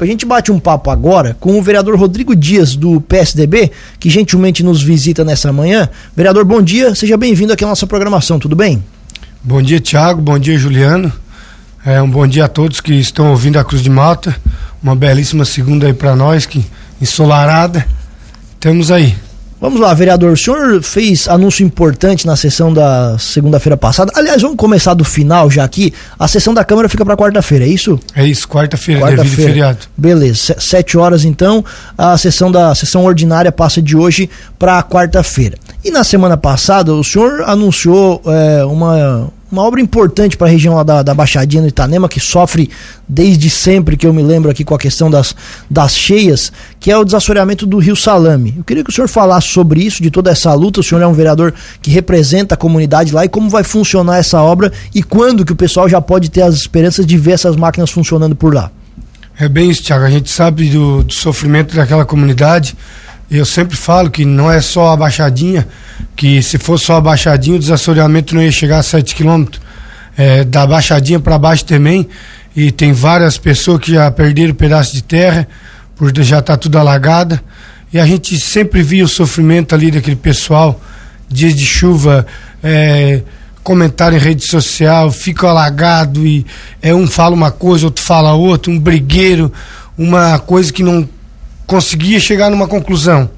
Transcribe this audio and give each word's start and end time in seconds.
A 0.00 0.04
gente 0.04 0.26
bate 0.26 0.50
um 0.50 0.58
papo 0.58 0.90
agora 0.90 1.36
com 1.38 1.56
o 1.56 1.62
vereador 1.62 1.96
Rodrigo 1.96 2.34
Dias, 2.34 2.74
do 2.74 3.00
PSDB, 3.00 3.70
que 4.00 4.10
gentilmente 4.10 4.60
nos 4.60 4.82
visita 4.82 5.24
nessa 5.24 5.52
manhã. 5.52 5.88
Vereador, 6.16 6.44
bom 6.44 6.60
dia, 6.60 6.96
seja 6.96 7.16
bem-vindo 7.16 7.52
aqui 7.52 7.62
à 7.62 7.68
nossa 7.68 7.86
programação, 7.86 8.40
tudo 8.40 8.56
bem? 8.56 8.82
Bom 9.40 9.62
dia, 9.62 9.78
Tiago, 9.78 10.20
bom 10.20 10.36
dia, 10.36 10.58
Juliano. 10.58 11.12
É, 11.86 12.02
um 12.02 12.10
bom 12.10 12.26
dia 12.26 12.46
a 12.46 12.48
todos 12.48 12.80
que 12.80 12.92
estão 12.92 13.30
ouvindo 13.30 13.56
a 13.56 13.64
Cruz 13.64 13.84
de 13.84 13.88
Malta. 13.88 14.34
Uma 14.82 14.96
belíssima 14.96 15.44
segunda 15.44 15.86
aí 15.86 15.94
para 15.94 16.16
nós, 16.16 16.44
que 16.44 16.66
ensolarada. 17.00 17.86
Temos 18.58 18.90
aí. 18.90 19.14
Vamos 19.60 19.80
lá, 19.80 19.94
vereador. 19.94 20.32
O 20.32 20.36
senhor 20.36 20.82
fez 20.82 21.28
anúncio 21.28 21.64
importante 21.64 22.26
na 22.26 22.36
sessão 22.36 22.72
da 22.72 23.16
segunda-feira 23.18 23.76
passada. 23.76 24.12
Aliás, 24.14 24.42
vamos 24.42 24.56
começar 24.56 24.94
do 24.94 25.04
final 25.04 25.50
já 25.50 25.64
aqui. 25.64 25.92
A 26.18 26.28
sessão 26.28 26.52
da 26.52 26.64
Câmara 26.64 26.88
fica 26.88 27.04
para 27.04 27.16
quarta-feira, 27.16 27.64
é 27.64 27.68
isso? 27.68 27.98
É 28.14 28.26
isso, 28.26 28.46
quarta-feira, 28.48 29.00
quarta 29.00 29.22
devido 29.22 29.42
feriado. 29.42 29.78
Beleza, 29.96 30.56
sete 30.58 30.98
horas 30.98 31.24
então. 31.24 31.64
A 31.96 32.16
sessão 32.18 32.50
da 32.50 32.74
sessão 32.74 33.04
ordinária 33.04 33.50
passa 33.50 33.80
de 33.80 33.96
hoje 33.96 34.28
para 34.58 34.82
quarta-feira. 34.82 35.56
E 35.84 35.90
na 35.90 36.04
semana 36.04 36.36
passada, 36.36 36.92
o 36.92 37.04
senhor 37.04 37.42
anunciou 37.46 38.20
é, 38.26 38.64
uma 38.64 39.28
uma 39.54 39.62
obra 39.62 39.80
importante 39.80 40.36
para 40.36 40.48
a 40.48 40.50
região 40.50 40.74
lá 40.74 40.82
da, 40.82 41.02
da 41.02 41.14
Baixadinha 41.14 41.62
do 41.62 41.68
Itanema, 41.68 42.08
que 42.08 42.18
sofre 42.18 42.68
desde 43.08 43.48
sempre, 43.48 43.96
que 43.96 44.06
eu 44.06 44.12
me 44.12 44.22
lembro 44.22 44.50
aqui 44.50 44.64
com 44.64 44.74
a 44.74 44.78
questão 44.78 45.08
das, 45.08 45.34
das 45.70 45.96
cheias, 45.96 46.52
que 46.80 46.90
é 46.90 46.98
o 46.98 47.04
desassoreamento 47.04 47.64
do 47.64 47.78
Rio 47.78 47.94
Salame. 47.94 48.54
Eu 48.56 48.64
queria 48.64 48.82
que 48.82 48.90
o 48.90 48.92
senhor 48.92 49.08
falasse 49.08 49.48
sobre 49.48 49.80
isso, 49.80 50.02
de 50.02 50.10
toda 50.10 50.30
essa 50.30 50.52
luta. 50.54 50.80
O 50.80 50.82
senhor 50.82 51.00
é 51.00 51.06
um 51.06 51.12
vereador 51.12 51.54
que 51.80 51.90
representa 51.90 52.54
a 52.54 52.58
comunidade 52.58 53.12
lá 53.12 53.24
e 53.24 53.28
como 53.28 53.48
vai 53.48 53.62
funcionar 53.62 54.18
essa 54.18 54.42
obra 54.42 54.72
e 54.92 55.02
quando 55.02 55.44
que 55.44 55.52
o 55.52 55.56
pessoal 55.56 55.88
já 55.88 56.00
pode 56.00 56.30
ter 56.30 56.42
as 56.42 56.56
esperanças 56.56 57.06
de 57.06 57.16
ver 57.16 57.32
essas 57.32 57.54
máquinas 57.54 57.90
funcionando 57.90 58.34
por 58.34 58.52
lá. 58.52 58.70
É 59.38 59.48
bem 59.48 59.70
isso, 59.70 59.82
Tiago. 59.82 60.04
A 60.04 60.10
gente 60.10 60.30
sabe 60.30 60.68
do, 60.68 61.02
do 61.02 61.12
sofrimento 61.12 61.74
daquela 61.74 62.04
comunidade. 62.04 62.76
Eu 63.30 63.44
sempre 63.44 63.76
falo 63.76 64.10
que 64.10 64.24
não 64.24 64.50
é 64.50 64.60
só 64.60 64.92
a 64.92 64.96
Baixadinha, 64.96 65.66
que 66.14 66.42
se 66.42 66.58
fosse 66.58 66.84
só 66.84 66.96
a 66.96 67.00
Baixadinha, 67.00 67.56
o 67.56 67.58
desassoreamento 67.58 68.34
não 68.34 68.42
ia 68.42 68.52
chegar 68.52 68.78
a 68.78 68.82
7 68.82 69.14
quilômetros. 69.14 69.62
É, 70.16 70.44
da 70.44 70.64
Baixadinha 70.64 71.18
para 71.18 71.36
baixo 71.36 71.64
também, 71.64 72.08
e 72.54 72.70
tem 72.70 72.92
várias 72.92 73.36
pessoas 73.36 73.80
que 73.80 73.92
já 73.92 74.08
perderam 74.12 74.54
pedaço 74.54 74.94
de 74.94 75.02
terra, 75.02 75.48
por 75.96 76.12
já 76.22 76.40
tá 76.40 76.56
tudo 76.56 76.78
alagada. 76.78 77.42
E 77.92 77.98
a 77.98 78.06
gente 78.06 78.38
sempre 78.38 78.82
via 78.82 79.04
o 79.04 79.08
sofrimento 79.08 79.74
ali 79.74 79.90
daquele 79.90 80.16
pessoal, 80.16 80.80
dias 81.28 81.54
de 81.54 81.66
chuva, 81.66 82.24
é, 82.62 83.22
comentário 83.62 84.16
em 84.16 84.20
rede 84.20 84.46
social, 84.46 85.10
fica 85.10 85.48
alagado 85.48 86.24
e 86.26 86.46
é 86.82 86.94
um 86.94 87.06
fala 87.06 87.34
uma 87.34 87.50
coisa, 87.50 87.86
outro 87.86 88.04
fala 88.04 88.34
outra, 88.34 88.70
um 88.70 88.78
brigueiro, 88.78 89.52
uma 89.96 90.38
coisa 90.38 90.72
que 90.72 90.82
não 90.82 91.08
conseguia 91.66 92.20
chegar 92.20 92.50
numa 92.50 92.68
conclusão. 92.68 93.30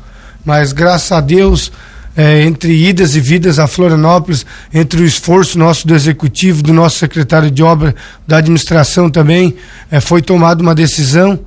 Mas 0.44 0.72
graças 0.72 1.10
a 1.12 1.20
Deus, 1.20 1.72
é, 2.16 2.42
entre 2.42 2.72
idas 2.72 3.14
e 3.14 3.20
vidas 3.20 3.58
a 3.58 3.66
Florianópolis, 3.66 4.46
entre 4.72 5.02
o 5.02 5.04
esforço 5.04 5.58
nosso 5.58 5.86
do 5.86 5.94
executivo, 5.94 6.62
do 6.62 6.72
nosso 6.72 6.98
secretário 6.98 7.50
de 7.50 7.62
obra, 7.62 7.94
da 8.26 8.38
administração 8.38 9.10
também, 9.10 9.56
é, 9.90 10.00
foi 10.00 10.22
tomada 10.22 10.62
uma 10.62 10.74
decisão 10.74 11.38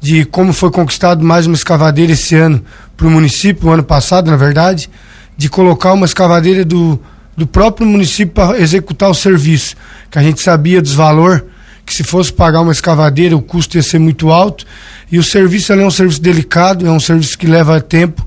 de 0.00 0.24
como 0.24 0.52
foi 0.52 0.70
conquistado 0.70 1.24
mais 1.24 1.46
uma 1.46 1.56
escavadeira 1.56 2.12
esse 2.12 2.34
ano 2.34 2.62
para 2.96 3.06
o 3.06 3.10
município, 3.10 3.70
ano 3.70 3.82
passado, 3.82 4.30
na 4.30 4.36
verdade, 4.36 4.88
de 5.36 5.48
colocar 5.48 5.92
uma 5.92 6.06
escavadeira 6.06 6.64
do, 6.64 6.98
do 7.36 7.46
próprio 7.46 7.86
município 7.86 8.32
para 8.32 8.58
executar 8.58 9.10
o 9.10 9.14
serviço, 9.14 9.76
que 10.10 10.18
a 10.18 10.22
gente 10.22 10.40
sabia 10.40 10.80
dos 10.80 10.94
valor 10.94 11.44
que 11.86 11.94
se 11.94 12.02
fosse 12.02 12.32
pagar 12.32 12.60
uma 12.60 12.72
escavadeira 12.72 13.36
o 13.36 13.40
custo 13.40 13.76
ia 13.76 13.82
ser 13.82 14.00
muito 14.00 14.30
alto. 14.30 14.66
E 15.10 15.18
o 15.18 15.22
serviço 15.22 15.72
é 15.72 15.86
um 15.86 15.90
serviço 15.90 16.20
delicado, 16.20 16.84
é 16.84 16.90
um 16.90 16.98
serviço 16.98 17.38
que 17.38 17.46
leva 17.46 17.80
tempo, 17.80 18.26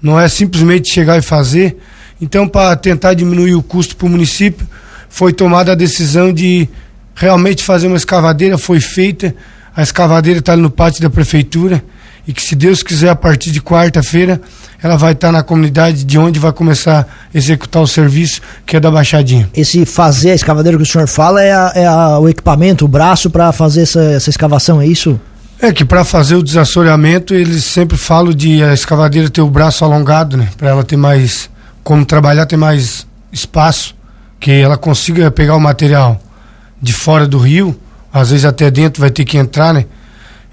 não 0.00 0.18
é 0.18 0.28
simplesmente 0.28 0.92
chegar 0.92 1.18
e 1.18 1.22
fazer. 1.22 1.76
Então, 2.20 2.46
para 2.46 2.76
tentar 2.76 3.14
diminuir 3.14 3.54
o 3.54 3.62
custo 3.62 3.96
para 3.96 4.06
o 4.06 4.10
município, 4.10 4.66
foi 5.08 5.32
tomada 5.32 5.72
a 5.72 5.74
decisão 5.74 6.32
de 6.32 6.68
realmente 7.14 7.64
fazer 7.64 7.88
uma 7.88 7.96
escavadeira, 7.96 8.56
foi 8.56 8.80
feita, 8.80 9.34
a 9.74 9.82
escavadeira 9.82 10.38
está 10.38 10.56
no 10.56 10.70
pátio 10.70 11.02
da 11.02 11.10
prefeitura 11.10 11.82
e 12.26 12.32
que 12.32 12.42
se 12.42 12.54
Deus 12.54 12.82
quiser 12.82 13.08
a 13.08 13.16
partir 13.16 13.50
de 13.50 13.60
quarta-feira 13.60 14.40
ela 14.82 14.96
vai 14.96 15.12
estar 15.12 15.30
na 15.30 15.42
comunidade 15.42 16.04
de 16.04 16.18
onde 16.18 16.38
vai 16.38 16.52
começar 16.52 17.00
a 17.00 17.36
executar 17.36 17.82
o 17.82 17.86
serviço 17.86 18.40
que 18.64 18.76
é 18.76 18.80
da 18.80 18.90
Baixadinha. 18.90 19.48
Esse 19.54 19.84
fazer 19.84 20.30
a 20.30 20.34
escavadeira 20.34 20.76
que 20.76 20.82
o 20.82 20.86
senhor 20.86 21.06
fala 21.06 21.42
é, 21.42 21.52
a, 21.52 21.72
é 21.74 21.86
a, 21.86 22.18
o 22.18 22.28
equipamento, 22.28 22.84
o 22.84 22.88
braço 22.88 23.28
para 23.28 23.52
fazer 23.52 23.82
essa, 23.82 24.00
essa 24.00 24.30
escavação, 24.30 24.80
é 24.80 24.86
isso? 24.86 25.20
É 25.60 25.72
que 25.72 25.84
para 25.84 26.04
fazer 26.04 26.36
o 26.36 26.42
desassoreamento 26.42 27.34
eles 27.34 27.64
sempre 27.64 27.98
falam 27.98 28.32
de 28.32 28.62
a 28.62 28.72
escavadeira 28.72 29.28
ter 29.28 29.42
o 29.42 29.50
braço 29.50 29.84
alongado, 29.84 30.36
né? 30.36 30.48
Para 30.56 30.70
ela 30.70 30.82
ter 30.82 30.96
mais 30.96 31.50
como 31.84 32.04
trabalhar, 32.04 32.46
ter 32.46 32.56
mais 32.56 33.06
espaço, 33.30 33.94
que 34.38 34.50
ela 34.50 34.78
consiga 34.78 35.30
pegar 35.30 35.56
o 35.56 35.60
material 35.60 36.18
de 36.80 36.94
fora 36.94 37.26
do 37.26 37.36
rio, 37.36 37.78
às 38.10 38.30
vezes 38.30 38.46
até 38.46 38.70
dentro 38.70 39.02
vai 39.02 39.10
ter 39.10 39.26
que 39.26 39.36
entrar, 39.36 39.74
né? 39.74 39.84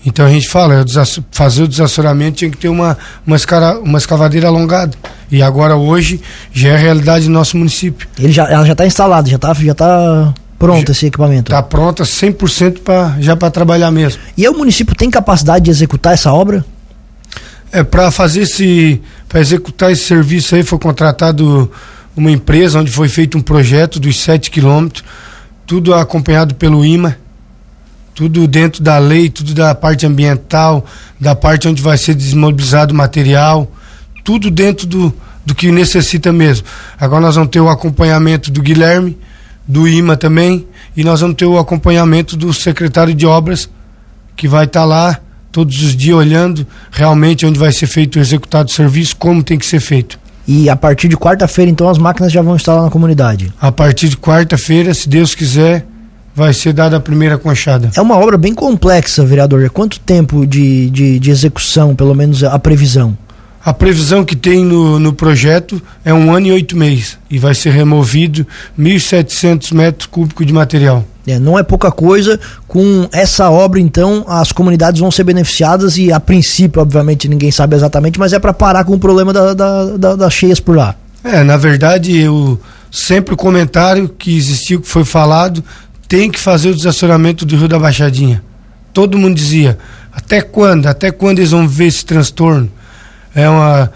Então 0.05 0.25
a 0.25 0.29
gente 0.29 0.47
fala, 0.47 0.85
fazer 1.31 1.63
o 1.63 1.67
desassoramento 1.67 2.37
tinha 2.37 2.51
que 2.51 2.57
ter 2.57 2.69
uma, 2.69 2.97
uma, 3.25 3.35
escara, 3.35 3.79
uma 3.79 3.97
escavadeira 3.97 4.47
alongada. 4.47 4.95
E 5.29 5.41
agora 5.41 5.75
hoje 5.75 6.21
já 6.53 6.69
é 6.69 6.77
realidade 6.77 7.27
no 7.27 7.33
nosso 7.33 7.57
município. 7.57 8.07
Ele 8.17 8.31
já, 8.31 8.45
ela 8.45 8.65
já 8.65 8.71
está 8.71 8.85
instalada, 8.85 9.29
já 9.29 9.35
está 9.35 9.53
já 9.53 9.73
tá 9.73 10.33
pronto 10.57 10.87
já, 10.87 10.91
esse 10.91 11.07
equipamento? 11.07 11.51
Está 11.51 11.61
pronta 11.61 12.03
100% 12.03 12.79
pra, 12.79 13.17
já 13.19 13.35
para 13.35 13.49
trabalhar 13.51 13.91
mesmo. 13.91 14.21
E 14.37 14.47
o 14.47 14.53
município 14.53 14.95
tem 14.95 15.09
capacidade 15.09 15.65
de 15.65 15.71
executar 15.71 16.13
essa 16.13 16.31
obra? 16.31 16.63
É, 17.71 17.83
para 17.83 18.09
fazer 18.11 18.41
esse, 18.41 19.01
para 19.27 19.41
executar 19.41 19.91
esse 19.91 20.03
serviço 20.03 20.55
aí 20.55 20.63
foi 20.63 20.79
contratado 20.79 21.69
uma 22.15 22.31
empresa 22.31 22.79
onde 22.79 22.91
foi 22.91 23.09
feito 23.09 23.37
um 23.37 23.41
projeto 23.41 23.99
dos 23.99 24.19
7 24.21 24.49
quilômetros, 24.49 25.03
tudo 25.65 25.93
acompanhado 25.93 26.55
pelo 26.55 26.85
IMA 26.85 27.17
tudo 28.17 28.47
dentro 28.47 28.81
da 28.81 28.97
lei, 28.97 29.29
tudo 29.29 29.53
da 29.53 29.75
parte 29.75 30.03
ambiental, 30.03 30.83
da 31.21 31.35
parte 31.35 31.67
onde 31.67 31.83
vai 31.83 31.99
ser 31.99 32.15
desmobilizado 32.15 32.91
o 32.91 32.97
material, 32.97 33.71
tudo 34.25 34.49
dentro 34.49 34.87
do, 34.87 35.13
do 35.45 35.53
que 35.53 35.71
necessita 35.71 36.33
mesmo. 36.33 36.65
Agora 36.99 37.21
nós 37.21 37.35
vamos 37.35 37.51
ter 37.51 37.59
o 37.59 37.69
acompanhamento 37.69 38.49
do 38.49 38.59
Guilherme, 38.59 39.15
do 39.67 39.87
IMA 39.87 40.17
também, 40.17 40.65
e 40.95 41.03
nós 41.03 41.21
vamos 41.21 41.35
ter 41.35 41.45
o 41.45 41.59
acompanhamento 41.59 42.35
do 42.35 42.51
secretário 42.51 43.13
de 43.13 43.27
obras, 43.27 43.69
que 44.35 44.47
vai 44.47 44.65
estar 44.65 44.79
tá 44.79 44.85
lá 44.85 45.19
todos 45.51 45.79
os 45.83 45.95
dias 45.95 46.17
olhando 46.17 46.65
realmente 46.89 47.45
onde 47.45 47.59
vai 47.59 47.71
ser 47.71 47.85
feito, 47.85 48.17
executado 48.17 48.67
o 48.67 48.73
serviço, 48.73 49.15
como 49.15 49.43
tem 49.43 49.59
que 49.59 49.65
ser 49.67 49.79
feito. 49.79 50.19
E 50.47 50.71
a 50.71 50.75
partir 50.75 51.07
de 51.07 51.15
quarta-feira, 51.15 51.69
então, 51.69 51.87
as 51.87 51.99
máquinas 51.99 52.31
já 52.31 52.41
vão 52.41 52.55
estar 52.55 52.73
lá 52.73 52.81
na 52.81 52.89
comunidade? 52.89 53.53
A 53.61 53.71
partir 53.71 54.09
de 54.09 54.17
quarta-feira, 54.17 54.91
se 54.95 55.07
Deus 55.07 55.35
quiser, 55.35 55.85
vai 56.37 56.53
ser 56.53 56.71
dada 56.71 56.97
a 56.97 56.99
primeira 56.99 57.35
conchada. 57.35 57.89
É 57.95 57.99
uma 57.99 58.15
obra 58.15 58.37
bem 58.37 58.53
complexa, 58.53 59.25
vereador. 59.25 59.67
Quanto 59.71 59.99
tempo 59.99 60.45
de, 60.45 60.87
de, 60.91 61.17
de 61.17 61.31
execução, 61.31 61.95
pelo 61.95 62.13
menos 62.13 62.43
a 62.43 62.59
previsão? 62.59 63.17
A 63.65 63.73
previsão 63.73 64.23
que 64.23 64.35
tem 64.35 64.63
no, 64.63 64.99
no 64.99 65.11
projeto 65.11 65.81
é 66.05 66.13
um 66.13 66.31
ano 66.31 66.45
e 66.45 66.51
oito 66.51 66.77
meses 66.77 67.17
e 67.27 67.39
vai 67.39 67.55
ser 67.55 67.71
removido 67.71 68.45
1.700 68.79 69.73
metros 69.73 70.05
cúbicos 70.05 70.45
de 70.45 70.53
material. 70.53 71.03
É, 71.25 71.39
não 71.39 71.57
é 71.57 71.63
pouca 71.63 71.91
coisa. 71.91 72.39
Com 72.67 73.09
essa 73.11 73.49
obra, 73.49 73.79
então, 73.79 74.23
as 74.27 74.51
comunidades 74.51 75.01
vão 75.01 75.09
ser 75.09 75.23
beneficiadas 75.23 75.97
e, 75.97 76.13
a 76.13 76.19
princípio, 76.19 76.79
obviamente, 76.79 77.27
ninguém 77.27 77.49
sabe 77.49 77.75
exatamente, 77.75 78.19
mas 78.19 78.31
é 78.31 78.37
para 78.37 78.53
parar 78.53 78.83
com 78.83 78.93
o 78.93 78.99
problema 78.99 79.33
da, 79.33 79.55
da, 79.55 79.85
da, 79.97 80.15
das 80.15 80.33
cheias 80.33 80.59
por 80.59 80.77
lá. 80.77 80.93
É, 81.23 81.43
na 81.43 81.57
verdade, 81.57 82.15
eu 82.15 82.59
sempre 82.91 83.33
o 83.33 83.37
comentário 83.37 84.09
que 84.09 84.35
existiu, 84.35 84.81
que 84.81 84.87
foi 84.87 85.03
falado, 85.03 85.63
tem 86.07 86.29
que 86.29 86.39
fazer 86.39 86.69
o 86.69 86.75
desassoramento 86.75 87.45
do 87.45 87.55
Rio 87.55 87.67
da 87.67 87.79
Baixadinha. 87.79 88.43
Todo 88.93 89.17
mundo 89.17 89.35
dizia, 89.35 89.77
até 90.11 90.41
quando? 90.41 90.87
Até 90.87 91.11
quando 91.11 91.39
eles 91.39 91.51
vão 91.51 91.67
ver 91.67 91.85
esse 91.85 92.05
transtorno? 92.05 92.71
É 93.35 93.47
uma 93.47 93.91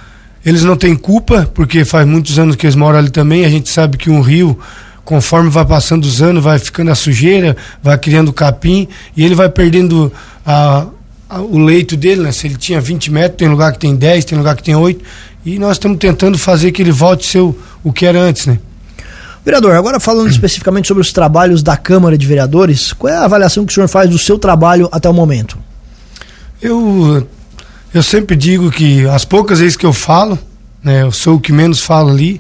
eles 0.46 0.64
não 0.64 0.76
têm 0.76 0.96
culpa, 0.96 1.50
porque 1.54 1.86
faz 1.86 2.06
muitos 2.08 2.40
anos 2.40 2.56
que 2.56 2.66
eles 2.66 2.76
moram 2.76 2.98
ali 2.98 3.12
também, 3.12 3.46
a 3.46 3.50
gente 3.50 3.70
sabe 3.70 3.98
que 3.98 4.10
um 4.10 4.22
rio 4.22 4.58
conforme 5.06 5.50
vai 5.50 5.66
passando 5.66 6.04
os 6.04 6.22
anos, 6.22 6.44
vai 6.44 6.58
ficando 6.58 6.92
a 6.92 6.96
sujeira, 6.96 7.56
vai 7.82 7.98
criando 7.98 8.32
capim 8.32 8.88
e 9.16 9.24
ele 9.24 9.36
vai 9.36 9.50
perdendo 9.50 10.12
a, 10.46 10.88
a, 11.30 11.42
o 11.42 11.60
leito 11.60 11.98
dele, 11.98 12.22
né? 12.22 12.32
Se 12.32 12.48
ele 12.48 12.56
tinha 12.56 12.80
20 12.80 13.12
metros, 13.12 13.38
tem 13.38 13.48
lugar 13.48 13.72
que 13.74 13.80
tem 13.80 13.96
10, 13.96 14.26
tem 14.26 14.38
lugar 14.38 14.56
que 14.56 14.64
tem 14.64 14.76
8, 14.76 15.04
e 15.46 15.60
nós 15.60 15.74
estamos 15.74 15.98
tentando 15.98 16.38
fazer 16.38 16.72
que 16.72 16.82
ele 16.82 16.92
volte 16.92 17.28
a 17.28 17.32
ser 17.32 17.40
o, 17.40 17.56
o 17.84 17.92
que 17.92 18.06
era 18.06 18.20
antes, 18.20 18.46
né? 18.46 18.60
Vereador, 19.44 19.76
agora 19.76 20.00
falando 20.00 20.30
especificamente 20.32 20.88
sobre 20.88 21.02
os 21.02 21.12
trabalhos 21.12 21.64
da 21.64 21.76
Câmara 21.76 22.18
de 22.18 22.26
Vereadores, 22.26 22.94
qual 22.94 23.12
é 23.12 23.18
a 23.18 23.26
avaliação 23.26 23.66
que 23.66 23.72
o 23.72 23.74
senhor 23.74 23.88
faz 23.88 24.10
do 24.10 24.18
seu 24.18 24.38
trabalho 24.38 24.88
até 24.92 25.10
o 25.10 25.14
momento? 25.14 25.58
Eu, 26.62 27.28
eu 27.94 28.04
sempre 28.04 28.36
digo 28.36 28.70
que 28.70 29.08
as 29.08 29.26
poucas 29.26 29.60
vezes 29.60 29.76
que 29.76 29.86
eu 29.86 29.94
falo, 29.94 30.38
né, 30.84 31.04
eu 31.04 31.12
sou 31.12 31.36
o 31.36 31.40
que 31.40 31.52
menos 31.52 31.82
falo 31.82 32.10
ali, 32.10 32.40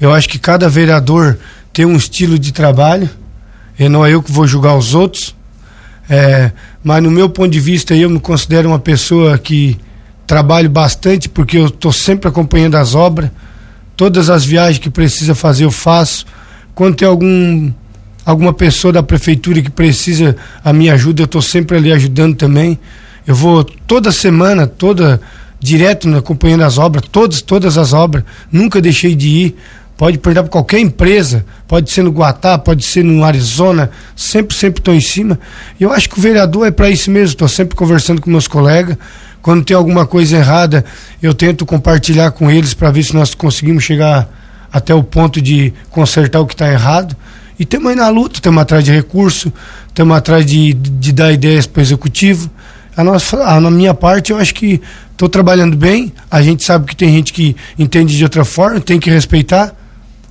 eu 0.00 0.12
acho 0.12 0.28
que 0.28 0.38
cada 0.38 0.68
vereador 0.68 1.38
tem 1.72 1.84
um 1.84 1.96
estilo 1.96 2.38
de 2.38 2.52
trabalho, 2.52 3.08
e 3.78 3.88
não 3.88 4.04
é 4.04 4.12
eu 4.12 4.22
que 4.22 4.30
vou 4.30 4.46
julgar 4.46 4.76
os 4.76 4.94
outros, 4.94 5.34
é, 6.08 6.52
mas 6.82 7.02
no 7.02 7.10
meu 7.10 7.28
ponto 7.28 7.50
de 7.50 7.60
vista 7.60 7.94
eu 7.94 8.10
me 8.10 8.20
considero 8.20 8.68
uma 8.68 8.78
pessoa 8.78 9.38
que 9.38 9.78
trabalho 10.26 10.68
bastante 10.68 11.28
porque 11.28 11.56
eu 11.56 11.66
estou 11.66 11.92
sempre 11.92 12.28
acompanhando 12.28 12.76
as 12.76 12.94
obras, 12.94 13.30
todas 13.96 14.30
as 14.30 14.44
viagens 14.44 14.78
que 14.78 14.90
precisa 14.90 15.34
fazer 15.34 15.64
eu 15.64 15.70
faço. 15.70 16.26
Quando 16.74 16.96
tem 16.96 17.06
algum 17.06 17.72
alguma 18.24 18.54
pessoa 18.54 18.92
da 18.92 19.02
prefeitura 19.02 19.60
que 19.60 19.70
precisa 19.70 20.34
a 20.64 20.72
minha 20.72 20.94
ajuda, 20.94 21.22
eu 21.22 21.26
estou 21.26 21.42
sempre 21.42 21.76
ali 21.76 21.92
ajudando 21.92 22.34
também. 22.34 22.78
Eu 23.26 23.34
vou 23.34 23.64
toda 23.64 24.10
semana, 24.10 24.66
toda 24.66 25.20
direto 25.60 26.08
acompanhando 26.14 26.62
as 26.62 26.78
obras, 26.78 27.04
todas, 27.10 27.40
todas 27.40 27.78
as 27.78 27.92
obras, 27.92 28.24
nunca 28.50 28.80
deixei 28.80 29.14
de 29.14 29.28
ir. 29.28 29.56
Pode 29.96 30.18
perder 30.18 30.42
para 30.42 30.50
qualquer 30.50 30.80
empresa, 30.80 31.46
pode 31.68 31.90
ser 31.90 32.02
no 32.02 32.10
Guatá, 32.10 32.58
pode 32.58 32.84
ser 32.84 33.04
no 33.04 33.22
Arizona, 33.22 33.90
sempre, 34.16 34.56
sempre 34.56 34.80
estou 34.80 34.92
em 34.92 35.00
cima. 35.00 35.38
Eu 35.78 35.92
acho 35.92 36.08
que 36.10 36.18
o 36.18 36.20
vereador 36.20 36.66
é 36.66 36.72
para 36.72 36.90
isso 36.90 37.12
mesmo, 37.12 37.28
estou 37.28 37.46
sempre 37.46 37.76
conversando 37.76 38.20
com 38.20 38.28
meus 38.28 38.48
colegas. 38.48 38.96
Quando 39.44 39.62
tem 39.62 39.76
alguma 39.76 40.06
coisa 40.06 40.38
errada, 40.38 40.82
eu 41.22 41.34
tento 41.34 41.66
compartilhar 41.66 42.30
com 42.30 42.50
eles 42.50 42.72
para 42.72 42.90
ver 42.90 43.02
se 43.02 43.14
nós 43.14 43.34
conseguimos 43.34 43.84
chegar 43.84 44.26
até 44.72 44.94
o 44.94 45.02
ponto 45.02 45.38
de 45.38 45.70
consertar 45.90 46.40
o 46.40 46.46
que 46.46 46.54
está 46.54 46.72
errado. 46.72 47.14
E 47.58 47.62
estamos 47.62 47.90
aí 47.90 47.94
na 47.94 48.08
luta, 48.08 48.36
estamos 48.36 48.62
atrás 48.62 48.82
de 48.82 48.90
recurso, 48.90 49.52
estamos 49.86 50.16
atrás 50.16 50.46
de, 50.46 50.72
de 50.72 51.12
dar 51.12 51.30
ideias 51.30 51.66
para 51.66 51.80
o 51.80 51.82
executivo. 51.82 52.50
A, 52.96 53.04
nossa, 53.04 53.36
a, 53.44 53.60
na 53.60 53.70
minha 53.70 53.92
parte, 53.92 54.32
eu 54.32 54.38
acho 54.38 54.54
que 54.54 54.80
estou 55.12 55.28
trabalhando 55.28 55.76
bem. 55.76 56.10
A 56.30 56.40
gente 56.40 56.64
sabe 56.64 56.86
que 56.86 56.96
tem 56.96 57.10
gente 57.10 57.30
que 57.30 57.54
entende 57.78 58.16
de 58.16 58.24
outra 58.24 58.46
forma, 58.46 58.80
tem 58.80 58.98
que 58.98 59.10
respeitar. 59.10 59.74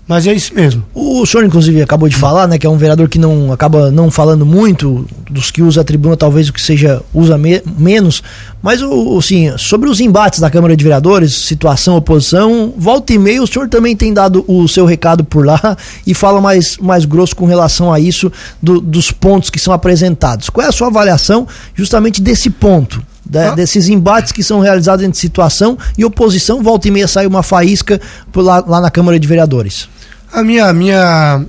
Mas 0.05 0.27
é 0.27 0.33
isso 0.33 0.53
mesmo. 0.53 0.83
O 0.93 1.25
senhor, 1.25 1.45
inclusive, 1.45 1.81
acabou 1.81 2.09
de 2.09 2.15
falar, 2.15 2.45
né, 2.45 2.57
que 2.57 2.67
é 2.67 2.69
um 2.69 2.77
vereador 2.77 3.07
que 3.07 3.17
não 3.17 3.53
acaba 3.53 3.89
não 3.89 4.11
falando 4.11 4.45
muito, 4.45 5.07
dos 5.29 5.49
que 5.49 5.61
usa 5.61 5.79
a 5.79 5.83
tribuna, 5.83 6.17
talvez 6.17 6.49
o 6.49 6.53
que 6.53 6.61
seja 6.61 7.01
usa 7.13 7.37
me, 7.37 7.61
menos. 7.77 8.21
Mas, 8.61 8.81
o, 8.81 9.17
assim, 9.17 9.57
sobre 9.57 9.89
os 9.89 10.01
embates 10.01 10.39
da 10.39 10.49
Câmara 10.49 10.75
de 10.75 10.83
Vereadores, 10.83 11.33
situação, 11.33 11.95
oposição, 11.95 12.73
volta 12.77 13.13
e 13.13 13.17
meia, 13.17 13.41
o 13.41 13.47
senhor 13.47 13.69
também 13.69 13.95
tem 13.95 14.13
dado 14.13 14.43
o 14.45 14.67
seu 14.67 14.85
recado 14.85 15.23
por 15.23 15.45
lá 15.45 15.77
e 16.05 16.13
fala 16.13 16.41
mais, 16.41 16.77
mais 16.77 17.05
grosso 17.05 17.35
com 17.35 17.45
relação 17.45 17.91
a 17.91 17.97
isso, 17.97 18.29
do, 18.61 18.81
dos 18.81 19.09
pontos 19.09 19.49
que 19.49 19.59
são 19.59 19.73
apresentados. 19.73 20.49
Qual 20.49 20.65
é 20.65 20.69
a 20.69 20.73
sua 20.73 20.87
avaliação 20.87 21.47
justamente 21.75 22.21
desse 22.21 22.49
ponto? 22.49 23.01
ah. 23.35 23.51
desses 23.51 23.87
embates 23.87 24.31
que 24.31 24.43
são 24.43 24.59
realizados 24.59 25.03
entre 25.05 25.19
situação 25.19 25.77
e 25.97 26.03
oposição, 26.03 26.61
volta 26.61 26.87
e 26.87 26.91
meia 26.91 27.07
sai 27.07 27.25
uma 27.25 27.41
faísca 27.41 27.99
lá, 28.35 28.63
lá 28.67 28.81
na 28.81 28.91
Câmara 28.91 29.19
de 29.19 29.27
Vereadores. 29.27 29.87
A 30.33 30.43
minha, 30.43 30.65
a 30.65 30.73
minha, 30.73 31.45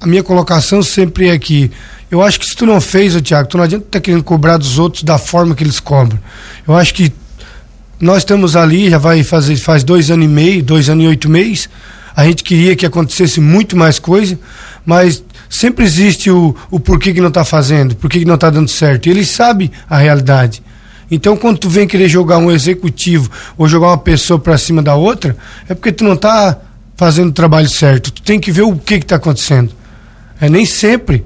a 0.00 0.06
minha 0.06 0.22
colocação 0.22 0.82
sempre 0.82 1.28
é 1.28 1.38
que 1.38 1.70
eu 2.10 2.22
acho 2.22 2.40
que 2.40 2.46
se 2.46 2.56
tu 2.56 2.64
não 2.64 2.80
fez, 2.80 3.14
o 3.14 3.20
Tiago, 3.20 3.46
tu 3.46 3.58
não 3.58 3.64
adianta 3.64 3.84
estar 3.84 3.98
tá 3.98 4.02
querendo 4.02 4.24
cobrar 4.24 4.56
dos 4.56 4.78
outros 4.78 5.02
da 5.02 5.18
forma 5.18 5.54
que 5.54 5.62
eles 5.62 5.78
cobram. 5.78 6.18
Eu 6.66 6.74
acho 6.74 6.94
que 6.94 7.12
nós 8.00 8.18
estamos 8.18 8.56
ali, 8.56 8.88
já 8.88 8.96
vai 8.96 9.22
fazer 9.22 9.56
faz 9.56 9.84
dois 9.84 10.10
anos 10.10 10.24
e 10.24 10.28
meio, 10.28 10.62
dois 10.62 10.88
anos 10.88 11.04
e 11.04 11.06
oito 11.06 11.28
meses. 11.28 11.68
A 12.16 12.24
gente 12.24 12.42
queria 12.42 12.74
que 12.74 12.86
acontecesse 12.86 13.42
muito 13.42 13.76
mais 13.76 13.98
coisa, 13.98 14.38
mas 14.86 15.22
sempre 15.50 15.84
existe 15.84 16.30
o, 16.30 16.56
o 16.70 16.80
porquê 16.80 17.12
que 17.12 17.20
não 17.20 17.28
está 17.28 17.44
fazendo, 17.44 17.94
porquê 17.94 18.20
que 18.20 18.24
não 18.24 18.36
está 18.36 18.48
dando 18.48 18.70
certo. 18.70 19.04
E 19.06 19.10
ele 19.10 19.24
sabe 19.24 19.70
a 19.86 19.98
realidade. 19.98 20.62
Então, 21.10 21.36
quando 21.36 21.58
tu 21.58 21.68
vem 21.68 21.86
querer 21.86 22.08
jogar 22.08 22.38
um 22.38 22.50
executivo 22.50 23.30
ou 23.58 23.68
jogar 23.68 23.88
uma 23.88 23.98
pessoa 23.98 24.38
para 24.38 24.56
cima 24.56 24.82
da 24.82 24.94
outra, 24.94 25.36
é 25.68 25.74
porque 25.74 25.92
tu 25.92 26.04
não 26.04 26.14
está 26.14 26.58
fazendo 26.98 27.28
o 27.28 27.32
trabalho 27.32 27.68
certo. 27.68 28.10
Tu 28.10 28.20
tem 28.22 28.40
que 28.40 28.50
ver 28.50 28.62
o 28.62 28.76
que 28.76 28.94
está 28.94 29.16
acontecendo. 29.16 29.72
É 30.40 30.50
nem 30.50 30.66
sempre, 30.66 31.24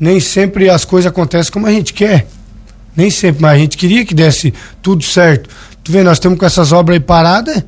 nem 0.00 0.18
sempre 0.18 0.70
as 0.70 0.86
coisas 0.86 1.08
acontecem 1.08 1.52
como 1.52 1.66
a 1.66 1.70
gente 1.70 1.92
quer. 1.92 2.26
Nem 2.96 3.10
sempre, 3.10 3.42
mas 3.42 3.52
a 3.52 3.58
gente 3.58 3.76
queria 3.76 4.06
que 4.06 4.14
desse 4.14 4.54
tudo 4.80 5.04
certo. 5.04 5.50
Tu 5.84 5.92
vê, 5.92 6.02
nós 6.02 6.16
estamos 6.16 6.38
com 6.38 6.46
essas 6.46 6.72
obras 6.72 6.96
aí 6.96 7.00
paradas, 7.00 7.62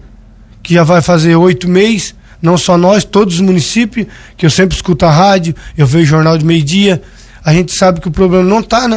que 0.63 0.73
já 0.73 0.83
vai 0.83 1.03
fazer 1.03 1.37
oito 1.37 1.69
meses, 1.69 2.15
não 2.41 2.57
só 2.57 2.79
nós, 2.79 3.05
todos 3.05 3.35
os 3.35 3.41
municípios, 3.41 4.07
que 4.39 4.47
eu 4.47 4.51
sempre 4.51 4.75
escuto 4.75 5.05
a 5.05 5.11
rádio, 5.11 5.55
eu 5.77 5.87
vejo 5.87 6.07
jornal 6.07 6.39
de 6.39 6.47
meio-dia. 6.47 7.03
A 7.45 7.53
gente 7.53 7.73
sabe 7.75 8.01
que 8.01 8.09
o 8.09 8.11
problema 8.11 8.45
não 8.45 8.61
está 8.61 8.89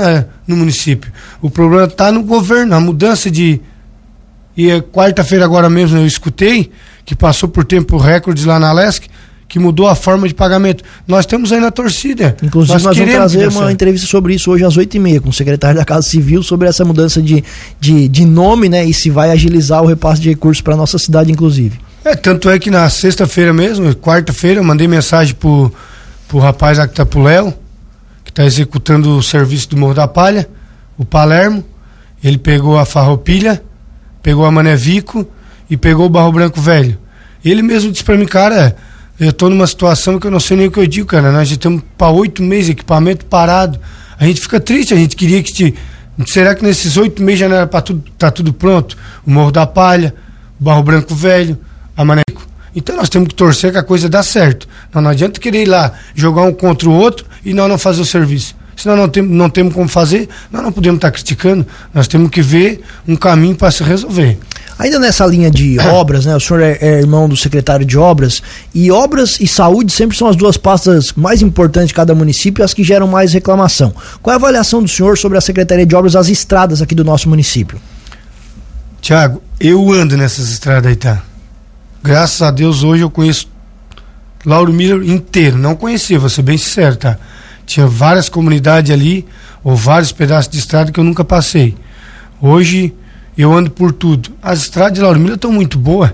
no 0.48 0.56
município. 0.56 1.12
O 1.42 1.50
problema 1.50 1.84
está 1.84 2.14
no 2.14 2.24
governo, 2.24 2.76
a 2.76 2.80
mudança 2.80 3.30
de. 3.30 3.60
E 4.56 4.72
é 4.72 4.80
quarta-feira 4.80 5.44
agora 5.44 5.70
mesmo 5.70 5.98
eu 5.98 6.08
escutei 6.08 6.72
que 7.08 7.16
passou 7.16 7.48
por 7.48 7.64
tempo 7.64 7.96
recorde 7.96 8.46
lá 8.46 8.60
na 8.60 8.74
Lesc, 8.74 9.08
que 9.48 9.58
mudou 9.58 9.88
a 9.88 9.96
forma 9.96 10.28
de 10.28 10.34
pagamento. 10.34 10.84
Nós 11.08 11.26
temos 11.26 11.54
aí 11.54 11.62
na 11.62 11.72
torcida. 11.72 12.36
Inclusive, 12.44 12.74
nós, 12.74 12.84
nós 12.84 12.98
vamos 12.98 13.14
trazer 13.14 13.48
uma 13.48 13.72
entrevista 13.72 14.06
sobre 14.06 14.36
isso 14.36 14.52
hoje 14.52 14.66
às 14.66 14.76
oito 14.76 14.98
e 14.98 15.00
meia, 15.00 15.22
com 15.22 15.30
o 15.30 15.34
secretário 15.34 15.80
da 15.80 15.86
Casa 15.86 16.02
Civil, 16.06 16.44
sobre 16.44 16.68
essa 16.68 16.84
mudança 16.84 17.22
de, 17.22 17.42
de, 17.80 18.10
de 18.10 18.26
nome, 18.26 18.68
né? 18.68 18.84
E 18.84 18.94
se 18.94 19.10
vai 19.10 19.32
agilizar 19.32 19.82
o 19.82 19.86
repasse 19.86 20.22
de 20.22 20.28
recursos 20.28 20.60
para 20.60 20.76
nossa 20.76 21.00
cidade, 21.00 21.32
inclusive. 21.32 21.80
É, 22.04 22.14
tanto 22.14 22.50
é 22.50 22.60
que 22.60 22.70
na 22.70 22.90
sexta-feira 22.90 23.54
mesmo, 23.54 23.96
quarta-feira, 23.96 24.60
eu 24.60 24.64
mandei 24.66 24.86
mensagem 24.86 25.34
pro, 25.34 25.74
pro 26.28 26.40
rapaz 26.40 26.78
lá 26.78 26.90
que 26.90 26.94
tá 26.94 27.06
pro 27.06 27.24
Léo, 27.24 27.54
que 28.26 28.34
tá 28.34 28.44
executando 28.44 29.18
o 29.18 29.24
serviço 29.24 29.70
do 29.70 29.78
Morro 29.78 29.94
da 29.94 30.10
Palha, 30.10 30.46
o 30.98 31.06
Palermo. 31.06 31.64
Ele 32.22 32.38
pegou 32.38 32.78
a 32.78 32.84
Farroupilha, 32.84 33.64
pegou 34.22 34.44
a 34.44 34.52
Manevico 34.52 35.26
e 35.70 35.78
pegou 35.78 36.06
o 36.06 36.10
Barro 36.10 36.32
Branco 36.32 36.60
Velho. 36.60 36.98
Ele 37.44 37.62
mesmo 37.62 37.92
disse 37.92 38.04
para 38.04 38.18
mim, 38.18 38.26
cara, 38.26 38.76
eu 39.20 39.34
tô 39.34 39.50
numa 39.50 39.66
situação 39.66 40.20
que 40.20 40.28
eu 40.28 40.32
não 40.32 40.40
sei 40.40 40.58
nem 40.58 40.68
o 40.68 40.72
que 40.72 40.80
eu 40.80 40.88
digo, 40.88 41.08
cara. 41.08 41.32
Nós 41.32 41.48
já 41.48 41.56
estamos 41.56 41.82
para 41.98 42.12
oito 42.12 42.44
meses, 42.44 42.70
equipamento 42.70 43.26
parado. 43.26 43.80
A 44.20 44.26
gente 44.26 44.42
fica 44.42 44.60
triste, 44.60 44.94
a 44.94 44.98
gente 44.98 45.16
queria 45.16 45.42
que 45.42 45.52
te. 45.52 45.76
Será 46.26 46.56
que 46.56 46.64
nesses 46.64 46.98
oito 46.98 47.22
meses 47.22 47.42
já 47.42 47.50
não 47.50 47.56
era 47.56 47.68
para 47.68 47.82
tudo, 47.82 48.04
tá 48.18 48.32
tudo 48.32 48.52
pronto? 48.52 48.98
O 49.26 49.32
Morro 49.32 49.52
da 49.52 49.68
Palha, 49.68 50.14
o 50.60 50.64
Barro 50.64 50.84
Branco 50.84 51.14
Velho, 51.14 51.58
a 51.96 52.04
Maneco. 52.04 52.48
Então 52.76 52.96
nós 52.96 53.10
temos 53.10 53.30
que 53.30 53.36
torcer 53.36 53.72
que 53.72 53.78
a 53.78 53.84
coisa 53.84 54.08
dá 54.08 54.22
certo. 54.22 54.68
Não, 54.94 55.02
não 55.02 55.10
adianta 55.10 55.40
querer 55.40 55.64
ir 55.64 55.68
lá 55.68 55.94
jogar 56.14 56.44
um 56.44 56.54
contra 56.54 56.88
o 56.88 56.94
outro 56.94 57.26
e 57.44 57.54
nós 57.54 57.68
não 57.68 57.78
fazer 57.78 58.02
o 58.02 58.06
serviço. 58.06 58.56
Se 58.76 58.88
nós 58.88 58.96
não, 58.96 59.10
tem, 59.10 59.24
não 59.24 59.50
temos 59.50 59.74
como 59.74 59.88
fazer, 59.88 60.30
nós 60.52 60.62
não 60.62 60.72
podemos 60.72 60.98
estar 60.98 61.08
tá 61.08 61.12
criticando. 61.12 61.66
Nós 61.92 62.08
temos 62.08 62.30
que 62.30 62.42
ver 62.42 62.82
um 63.08 63.16
caminho 63.16 63.56
para 63.56 63.72
se 63.72 63.84
resolver. 63.84 64.38
Ainda 64.80 65.00
nessa 65.00 65.26
linha 65.26 65.50
de 65.50 65.80
obras, 65.80 66.26
né? 66.26 66.36
O 66.36 66.40
senhor 66.40 66.62
é, 66.62 66.78
é, 66.80 67.00
irmão 67.00 67.28
do 67.28 67.36
secretário 67.36 67.86
de 67.86 67.98
obras 67.98 68.44
e 68.74 68.92
obras 68.92 69.40
e 69.40 69.48
saúde 69.48 69.92
sempre 69.92 70.16
são 70.16 70.28
as 70.28 70.36
duas 70.36 70.56
pastas 70.56 71.12
mais 71.14 71.42
importantes 71.42 71.90
de 71.90 71.94
cada 71.96 72.14
município 72.14 72.62
e 72.62 72.64
as 72.64 72.74
que 72.74 72.84
geram 72.84 73.08
mais 73.08 73.34
reclamação. 73.34 73.94
Qual 74.22 74.32
é 74.32 74.36
a 74.36 74.40
avaliação 74.40 74.82
do 74.82 74.88
senhor 74.88 75.18
sobre 75.18 75.38
a 75.38 75.42
Secretaria 75.42 75.86
de 75.86 75.96
Obras 75.96 76.16
as 76.16 76.30
estradas 76.30 76.82
aqui 76.82 76.94
do 76.94 77.04
nosso 77.04 77.28
município? 77.28 77.80
Tiago, 79.02 79.42
eu 79.60 79.92
ando 79.92 80.16
nessas 80.16 80.50
estradas 80.52 80.90
aí, 80.90 80.96
tá? 80.96 81.24
Graças 82.04 82.42
a 82.42 82.52
Deus 82.52 82.84
hoje 82.84 83.02
eu 83.02 83.10
conheço 83.10 83.48
Lauro 84.46 84.72
Miller 84.72 85.10
inteiro. 85.10 85.58
Não 85.58 85.76
conhecia, 85.76 86.20
vou 86.20 86.30
ser 86.30 86.44
bem 86.44 86.58
sincero, 86.58 86.96
tá? 86.96 87.18
Tinha 87.66 87.88
várias 87.88 88.30
comunidades 88.30 88.92
ali, 88.92 89.26
ou 89.64 89.76
vários 89.76 90.12
pedaços 90.12 90.50
de 90.50 90.58
estrada 90.58 90.92
que 90.92 91.00
eu 91.00 91.04
nunca 91.04 91.26
passei. 91.26 91.76
Hoje 92.40 92.94
eu 93.38 93.54
ando 93.54 93.70
por 93.70 93.92
tudo. 93.92 94.32
As 94.42 94.62
estradas 94.62 94.94
de 94.94 95.02
Lauro 95.02 95.20
Miller 95.20 95.36
estão 95.36 95.52
muito 95.52 95.78
boas. 95.78 96.12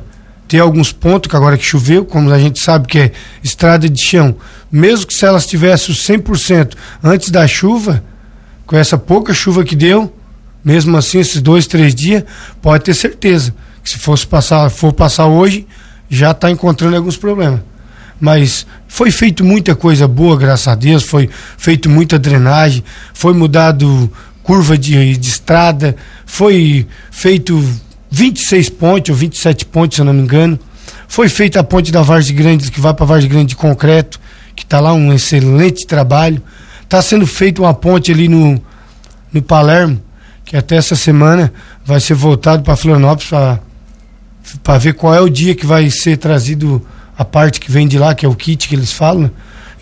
Tem 0.48 0.60
alguns 0.60 0.92
pontos 0.92 1.30
que 1.30 1.36
agora 1.36 1.58
que 1.58 1.66
choveu, 1.66 2.06
como 2.06 2.32
a 2.32 2.38
gente 2.38 2.62
sabe 2.62 2.88
que 2.88 3.00
é 3.00 3.12
estrada 3.44 3.90
de 3.90 4.04
chão, 4.04 4.36
mesmo 4.72 5.08
que 5.08 5.14
se 5.14 5.26
elas 5.26 5.48
tivessem 5.48 5.94
o 5.94 5.98
100% 5.98 6.74
antes 7.02 7.30
da 7.32 7.48
chuva, 7.48 8.04
com 8.66 8.76
essa 8.76 8.98
pouca 8.98 9.34
chuva 9.34 9.64
que 9.64 9.76
deu, 9.76 10.14
mesmo 10.64 10.96
assim 10.98 11.20
esses 11.20 11.42
dois, 11.42 11.66
três 11.66 11.96
dias, 11.96 12.24
pode 12.62 12.84
ter 12.84 12.94
certeza 12.94 13.54
que 13.84 13.90
se 13.90 13.98
fosse 13.98 14.28
passar, 14.28 14.70
for 14.70 14.94
passar 14.94 15.26
hoje, 15.26 15.66
já 16.10 16.32
está 16.32 16.52
encontrando 16.52 16.96
alguns 16.96 17.18
problemas. 17.18 17.62
Mas 18.20 18.66
foi 18.88 19.12
feito 19.12 19.44
muita 19.44 19.76
coisa 19.76 20.08
boa, 20.08 20.38
graças 20.38 20.68
a 20.68 20.76
Deus, 20.76 21.04
foi 21.04 21.30
feito 21.58 21.90
muita 21.90 22.20
drenagem, 22.20 22.84
foi 23.14 23.34
mudado 23.34 24.12
curva 24.44 24.78
de, 24.78 25.18
de 25.18 25.30
estrada, 25.30 25.96
foi 26.26 26.86
feito 27.10 27.64
26 28.12 28.70
pontes 28.70 29.10
ou 29.10 29.16
27 29.16 29.66
pontes, 29.66 29.96
se 29.96 30.02
eu 30.02 30.06
não 30.06 30.14
me 30.14 30.22
engano. 30.22 30.60
Foi 31.08 31.30
feita 31.30 31.60
a 31.60 31.64
ponte 31.64 31.92
da 31.92 32.02
Vargem 32.02 32.36
Grande, 32.36 32.70
que 32.70 32.80
vai 32.80 32.94
para 32.94 33.06
Vargem 33.06 33.30
Grande 33.30 33.48
de 33.48 33.56
concreto, 33.56 34.20
que 34.56 34.64
está 34.64 34.80
lá 34.80 34.94
um 34.94 35.14
excelente 35.14 35.88
trabalho. 35.88 36.42
Está 36.84 37.02
sendo 37.02 37.26
feita 37.26 37.62
uma 37.62 37.74
ponte 37.74 38.12
ali 38.12 38.28
no, 38.28 38.62
no 39.32 39.42
Palermo, 39.42 40.00
que 40.46 40.58
até 40.58 40.76
essa 40.76 40.96
semana 40.96 41.52
vai 41.86 42.00
ser 42.00 42.14
voltado 42.14 42.62
para 42.64 42.76
Florianópolis 42.76 43.30
para 44.62 44.78
ver 44.78 44.94
qual 44.94 45.16
é 45.16 45.22
o 45.22 45.30
dia 45.30 45.56
que 45.56 45.66
vai 45.66 45.90
ser 45.90 46.18
trazido 46.18 46.86
a 47.18 47.24
parte 47.24 47.60
que 47.60 47.72
vem 47.72 47.88
de 47.88 47.98
lá, 47.98 48.14
que 48.14 48.26
é 48.26 48.30
o 48.30 48.36
kit 48.36 48.68
que 48.68 48.76
eles 48.76 48.92
falam. 48.92 49.32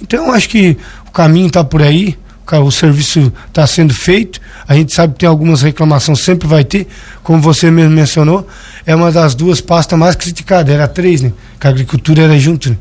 Então 0.02 0.32
acho 0.32 0.48
que 0.50 0.78
o 1.08 1.12
caminho 1.12 1.48
está 1.48 1.64
por 1.64 1.82
aí 1.82 2.18
o 2.50 2.72
serviço 2.72 3.32
está 3.48 3.66
sendo 3.66 3.94
feito. 3.94 4.40
A 4.68 4.76
gente 4.76 4.94
sabe 4.94 5.14
que 5.14 5.20
tem 5.20 5.30
algumas 5.30 5.62
reclamações, 5.62 6.20
sempre 6.20 6.48
vai 6.48 6.64
ter, 6.64 6.88
como 7.24 7.42
você 7.42 7.72
mesmo 7.72 7.92
mencionou, 7.92 8.48
é 8.86 8.96
uma 8.96 9.12
das 9.12 9.36
duas 9.36 9.62
pastas 9.62 9.98
mais 9.98 10.16
criticadas, 10.16 10.74
era 10.74 10.88
três, 10.88 11.22
né? 11.22 11.32
Que 11.60 11.68
a 11.68 11.70
agricultura 11.70 12.24
era 12.24 12.38
junto. 12.40 12.70
Né? 12.70 12.78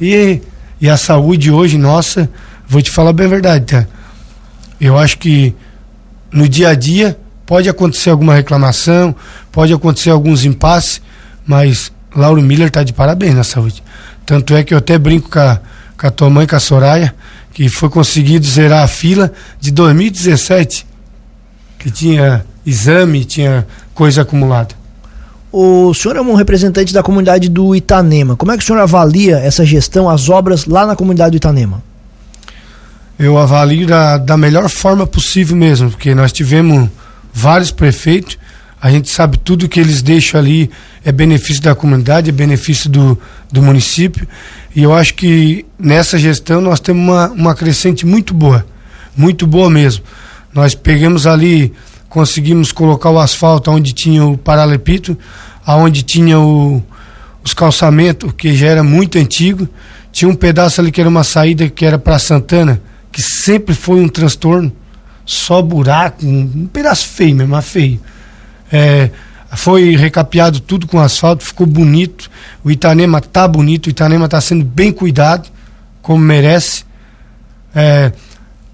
E, 0.00 0.40
e 0.80 0.88
a 0.88 0.96
saúde 0.96 1.50
hoje, 1.50 1.78
nossa, 1.78 2.28
vou 2.66 2.82
te 2.82 2.90
falar 2.90 3.12
bem 3.12 3.26
a 3.26 3.30
verdade, 3.30 3.64
tá? 3.66 3.86
Eu 4.80 4.98
acho 4.98 5.18
que 5.18 5.54
no 6.32 6.48
dia 6.48 6.70
a 6.70 6.74
dia 6.74 7.16
pode 7.46 7.68
acontecer 7.68 8.10
alguma 8.10 8.34
reclamação, 8.34 9.14
pode 9.52 9.72
acontecer 9.72 10.10
alguns 10.10 10.44
impasses, 10.44 11.00
mas 11.46 11.92
Lauro 12.14 12.42
Miller 12.42 12.68
está 12.68 12.82
de 12.82 12.92
parabéns 12.92 13.34
na 13.34 13.44
saúde. 13.44 13.82
Tanto 14.26 14.54
é 14.54 14.64
que 14.64 14.72
eu 14.72 14.78
até 14.78 14.98
brinco 14.98 15.30
com 15.30 15.38
a, 15.38 15.60
com 15.98 16.06
a 16.06 16.10
tua 16.10 16.30
mãe, 16.30 16.46
com 16.46 16.56
a 16.56 16.60
Soraya, 16.60 17.14
que 17.54 17.68
foi 17.68 17.88
conseguido 17.88 18.44
zerar 18.44 18.82
a 18.82 18.88
fila 18.88 19.32
de 19.60 19.70
2017, 19.70 20.84
que 21.78 21.88
tinha 21.90 22.44
exame, 22.66 23.24
tinha 23.24 23.64
coisa 23.94 24.22
acumulada. 24.22 24.74
O 25.52 25.94
senhor 25.94 26.16
é 26.16 26.20
um 26.20 26.34
representante 26.34 26.92
da 26.92 27.00
comunidade 27.00 27.48
do 27.48 27.76
Itanema. 27.76 28.34
Como 28.34 28.50
é 28.50 28.56
que 28.56 28.64
o 28.64 28.66
senhor 28.66 28.80
avalia 28.80 29.38
essa 29.38 29.64
gestão, 29.64 30.10
as 30.10 30.28
obras 30.28 30.66
lá 30.66 30.84
na 30.84 30.96
comunidade 30.96 31.30
do 31.30 31.36
Itanema? 31.36 31.80
Eu 33.16 33.38
avalio 33.38 33.86
da, 33.86 34.18
da 34.18 34.36
melhor 34.36 34.68
forma 34.68 35.06
possível 35.06 35.56
mesmo, 35.56 35.90
porque 35.90 36.12
nós 36.12 36.32
tivemos 36.32 36.90
vários 37.32 37.70
prefeitos, 37.70 38.36
a 38.84 38.90
gente 38.90 39.08
sabe 39.08 39.38
tudo 39.38 39.66
que 39.66 39.80
eles 39.80 40.02
deixam 40.02 40.38
ali 40.38 40.70
é 41.02 41.10
benefício 41.10 41.62
da 41.62 41.74
comunidade, 41.74 42.28
é 42.28 42.32
benefício 42.32 42.90
do, 42.90 43.18
do 43.50 43.62
município. 43.62 44.28
E 44.76 44.82
eu 44.82 44.92
acho 44.92 45.14
que 45.14 45.64
nessa 45.78 46.18
gestão 46.18 46.60
nós 46.60 46.80
temos 46.80 47.02
uma, 47.02 47.30
uma 47.30 47.54
crescente 47.54 48.04
muito 48.04 48.34
boa, 48.34 48.66
muito 49.16 49.46
boa 49.46 49.70
mesmo. 49.70 50.04
Nós 50.52 50.74
pegamos 50.74 51.26
ali 51.26 51.72
conseguimos 52.10 52.72
colocar 52.72 53.08
o 53.08 53.18
asfalto 53.18 53.70
onde 53.70 53.94
tinha 53.94 54.22
o 54.22 54.36
paralepito, 54.36 55.16
aonde 55.64 56.02
tinha 56.02 56.38
o, 56.38 56.82
os 57.42 57.54
calçamentos, 57.54 58.32
que 58.36 58.54
já 58.54 58.66
era 58.66 58.84
muito 58.84 59.16
antigo. 59.16 59.66
Tinha 60.12 60.30
um 60.30 60.34
pedaço 60.34 60.82
ali 60.82 60.92
que 60.92 61.00
era 61.00 61.08
uma 61.08 61.24
saída 61.24 61.70
que 61.70 61.86
era 61.86 61.98
para 61.98 62.18
Santana, 62.18 62.82
que 63.10 63.22
sempre 63.22 63.74
foi 63.74 64.02
um 64.02 64.08
transtorno, 64.10 64.70
só 65.24 65.62
buraco, 65.62 66.26
um, 66.26 66.50
um 66.54 66.66
pedaço 66.66 67.08
feio 67.08 67.34
mesmo, 67.34 67.62
feio. 67.62 67.98
É, 68.76 69.10
foi 69.56 69.94
recapeado 69.94 70.58
tudo 70.58 70.88
com 70.88 70.98
asfalto, 70.98 71.44
ficou 71.44 71.64
bonito. 71.64 72.28
O 72.64 72.72
Itanema 72.72 73.20
tá 73.20 73.46
bonito, 73.46 73.86
o 73.86 73.90
Itanema 73.90 74.28
tá 74.28 74.40
sendo 74.40 74.64
bem 74.64 74.90
cuidado, 74.90 75.48
como 76.02 76.18
merece. 76.18 76.84
É, 77.72 78.10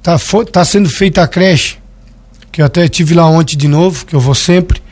tá, 0.03 0.17
tá 0.51 0.65
sendo 0.65 0.89
feita 0.89 1.23
a 1.23 1.29
creche 1.29 1.77
que 2.51 2.63
eu 2.63 2.67
até 2.67 2.89
tive 2.89 3.15
lá 3.15 3.27
ontem 3.27 3.59
de 3.59 3.69
novo, 3.69 4.07
que 4.07 4.15
eu 4.15 4.21
vou 4.21 4.35
sempre. 4.35 4.83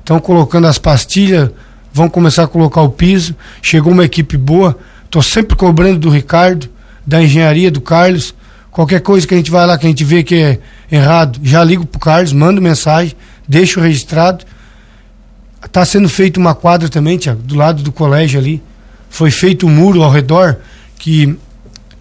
Estão 0.00 0.18
colocando 0.18 0.66
as 0.66 0.78
pastilhas, 0.78 1.50
vão 1.92 2.08
começar 2.08 2.42
a 2.42 2.48
colocar 2.48 2.82
o 2.82 2.90
piso. 2.90 3.34
Chegou 3.62 3.92
uma 3.92 4.04
equipe 4.04 4.36
boa. 4.36 4.76
Estou 5.04 5.22
sempre 5.22 5.56
cobrando 5.56 5.98
do 5.98 6.10
Ricardo, 6.10 6.68
da 7.06 7.22
engenharia 7.22 7.70
do 7.70 7.80
Carlos. 7.80 8.34
Qualquer 8.70 9.00
coisa 9.00 9.26
que 9.26 9.32
a 9.32 9.36
gente 9.36 9.50
vai 9.50 9.64
lá, 9.64 9.78
que 9.78 9.86
a 9.86 9.88
gente 9.88 10.04
vê 10.04 10.24
que 10.24 10.34
é 10.34 10.58
errado, 10.90 11.38
já 11.42 11.64
ligo 11.64 11.86
pro 11.86 11.98
Carlos, 11.98 12.32
mando 12.32 12.60
mensagem, 12.60 13.14
deixo 13.48 13.80
registrado. 13.80 14.44
Está 15.66 15.84
sendo 15.84 16.08
feita 16.08 16.40
uma 16.40 16.54
quadra 16.54 16.88
também, 16.88 17.18
Tiago, 17.18 17.42
do 17.42 17.54
lado 17.54 17.82
do 17.82 17.92
colégio 17.92 18.40
ali. 18.40 18.62
Foi 19.10 19.30
feito 19.30 19.66
um 19.66 19.70
muro 19.70 20.02
ao 20.02 20.10
redor 20.10 20.56
que 20.98 21.36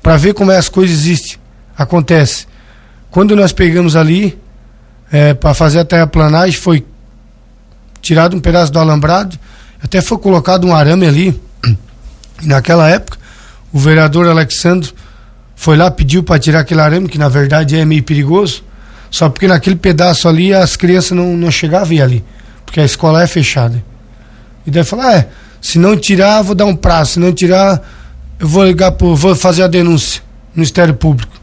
para 0.01 0.17
ver 0.17 0.33
como 0.33 0.51
é 0.51 0.57
as 0.57 0.69
coisas 0.69 0.95
existem. 0.95 1.37
Acontece. 1.77 2.47
Quando 3.11 3.35
nós 3.35 3.51
pegamos 3.51 3.95
ali, 3.95 4.37
é, 5.11 5.33
para 5.33 5.53
fazer 5.53 5.79
a 5.79 5.85
terraplanagem, 5.85 6.59
foi 6.59 6.85
tirado 8.01 8.35
um 8.35 8.39
pedaço 8.39 8.71
do 8.71 8.79
alambrado, 8.79 9.37
até 9.81 10.01
foi 10.01 10.17
colocado 10.17 10.65
um 10.67 10.75
arame 10.75 11.07
ali. 11.07 11.41
E 12.41 12.47
naquela 12.47 12.89
época, 12.89 13.17
o 13.73 13.79
vereador 13.79 14.27
Alexandre 14.27 14.93
foi 15.55 15.75
lá, 15.77 15.89
pediu 15.89 16.21
para 16.21 16.37
tirar 16.37 16.59
aquele 16.59 16.81
arame, 16.81 17.07
que 17.07 17.17
na 17.17 17.29
verdade 17.29 17.75
é 17.75 17.85
meio 17.85 18.03
perigoso, 18.03 18.63
só 19.09 19.29
porque 19.29 19.47
naquele 19.47 19.75
pedaço 19.75 20.27
ali 20.27 20.53
as 20.53 20.75
crianças 20.75 21.11
não, 21.11 21.35
não 21.35 21.49
chegavam 21.49 21.97
ali, 22.01 22.23
porque 22.65 22.79
a 22.79 22.85
escola 22.85 23.21
é 23.21 23.27
fechada. 23.27 23.83
E 24.65 24.71
daí 24.71 24.83
falou: 24.83 25.05
é, 25.05 25.27
se 25.61 25.79
não 25.79 25.95
tirar, 25.95 26.41
vou 26.41 26.55
dar 26.55 26.65
um 26.65 26.75
prazo, 26.75 27.13
se 27.13 27.19
não 27.19 27.33
tirar, 27.33 27.81
eu 28.39 28.47
vou 28.47 28.65
ligar 28.65 28.91
pro, 28.93 29.15
vou 29.15 29.35
fazer 29.35 29.63
a 29.63 29.67
denúncia 29.67 30.21
no 30.53 30.57
Ministério 30.61 30.93
Público. 30.93 31.33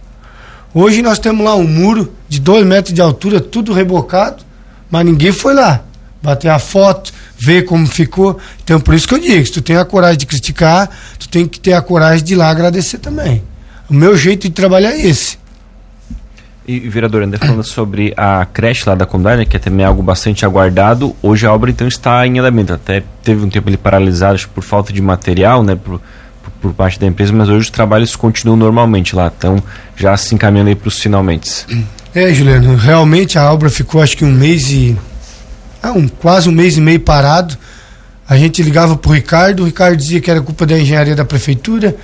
Hoje 0.74 1.02
nós 1.02 1.18
temos 1.18 1.44
lá 1.44 1.54
um 1.54 1.66
muro 1.66 2.12
de 2.28 2.40
dois 2.40 2.64
metros 2.66 2.94
de 2.94 3.00
altura, 3.00 3.40
tudo 3.40 3.72
rebocado, 3.72 4.42
mas 4.90 5.04
ninguém 5.04 5.32
foi 5.32 5.54
lá 5.54 5.82
bater 6.22 6.48
a 6.48 6.58
foto, 6.58 7.12
ver 7.36 7.64
como 7.64 7.86
ficou. 7.86 8.38
Então 8.62 8.80
por 8.80 8.94
isso 8.94 9.06
que 9.08 9.14
eu 9.14 9.18
digo, 9.18 9.44
se 9.44 9.52
tu 9.52 9.60
tem 9.60 9.76
a 9.76 9.84
coragem 9.84 10.18
de 10.18 10.26
criticar, 10.26 10.88
tu 11.18 11.28
tem 11.28 11.46
que 11.46 11.58
ter 11.58 11.72
a 11.72 11.82
coragem 11.82 12.24
de 12.24 12.32
ir 12.34 12.36
lá 12.36 12.48
agradecer 12.48 12.98
também. 12.98 13.42
O 13.90 13.94
meu 13.94 14.16
jeito 14.16 14.42
de 14.42 14.50
trabalhar 14.50 14.92
é 14.92 15.06
esse. 15.06 15.41
E, 16.66 16.78
vereador, 16.78 17.22
ainda 17.22 17.38
falando 17.38 17.64
sobre 17.64 18.14
a 18.16 18.46
creche 18.46 18.88
lá 18.88 18.94
da 18.94 19.04
Condá, 19.04 19.44
que 19.44 19.56
é 19.56 19.60
também 19.60 19.84
algo 19.84 20.02
bastante 20.02 20.44
aguardado, 20.44 21.14
hoje 21.20 21.44
a 21.44 21.52
obra 21.52 21.70
então 21.70 21.88
está 21.88 22.24
em 22.26 22.38
andamento. 22.38 22.72
Até 22.72 23.02
teve 23.22 23.44
um 23.44 23.50
tempo 23.50 23.68
ali 23.68 23.76
paralisado 23.76 24.38
por 24.54 24.62
falta 24.62 24.92
de 24.92 25.02
material, 25.02 25.64
né? 25.64 25.74
Por, 25.74 26.00
por 26.60 26.72
parte 26.72 27.00
da 27.00 27.06
empresa, 27.06 27.32
mas 27.32 27.48
hoje 27.48 27.62
os 27.62 27.70
trabalhos 27.70 28.14
continuam 28.14 28.56
normalmente 28.56 29.16
lá, 29.16 29.26
estão 29.26 29.60
já 29.96 30.16
se 30.16 30.34
encaminhando 30.34 30.68
aí 30.68 30.76
para 30.76 30.86
os 30.86 30.98
finalmente. 31.00 31.66
É, 32.14 32.32
Juliano, 32.32 32.76
realmente 32.76 33.38
a 33.38 33.52
obra 33.52 33.68
ficou 33.68 34.00
acho 34.00 34.16
que 34.16 34.24
um 34.24 34.32
mês 34.32 34.70
e. 34.70 34.96
Ah, 35.82 35.92
um, 35.92 36.06
quase 36.06 36.48
um 36.48 36.52
mês 36.52 36.76
e 36.76 36.80
meio 36.80 37.00
parado. 37.00 37.58
A 38.28 38.36
gente 38.36 38.62
ligava 38.62 38.96
para 38.96 39.10
o 39.10 39.14
Ricardo, 39.14 39.60
o 39.62 39.66
Ricardo 39.66 39.96
dizia 39.96 40.20
que 40.20 40.30
era 40.30 40.40
culpa 40.40 40.64
da 40.64 40.78
engenharia 40.78 41.16
da 41.16 41.24
prefeitura 41.24 41.96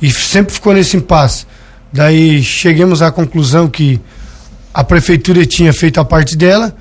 e 0.00 0.10
sempre 0.10 0.54
ficou 0.54 0.72
nesse 0.72 0.96
impasse. 0.96 1.44
Daí 1.92 2.42
chegamos 2.42 3.02
à 3.02 3.10
conclusão 3.10 3.68
que 3.68 4.00
a 4.72 4.84
prefeitura 4.84 5.46
tinha 5.46 5.72
feito 5.72 5.98
a 6.00 6.04
parte 6.04 6.36
dela, 6.36 6.76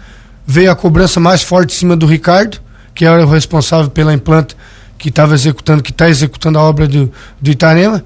veio 0.45 0.71
a 0.71 0.75
cobrança 0.75 1.19
mais 1.19 1.41
forte 1.41 1.75
em 1.75 1.79
cima 1.79 1.95
do 1.95 2.05
Ricardo, 2.05 2.59
que 2.93 3.05
era 3.05 3.25
o 3.25 3.29
responsável 3.29 3.89
pela 3.89 4.13
implanta 4.13 4.55
que 4.97 5.09
estava 5.09 5.33
executando, 5.33 5.83
que 5.83 5.91
está 5.91 6.09
executando 6.09 6.57
a 6.59 6.63
obra 6.63 6.87
do, 6.87 7.11
do 7.39 7.51
Itarema. 7.51 8.03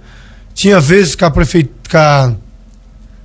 Tinha 0.53 0.79
vezes 0.79 1.15
que 1.15 1.24
a 1.24 1.32
prefeitura, 1.32 2.38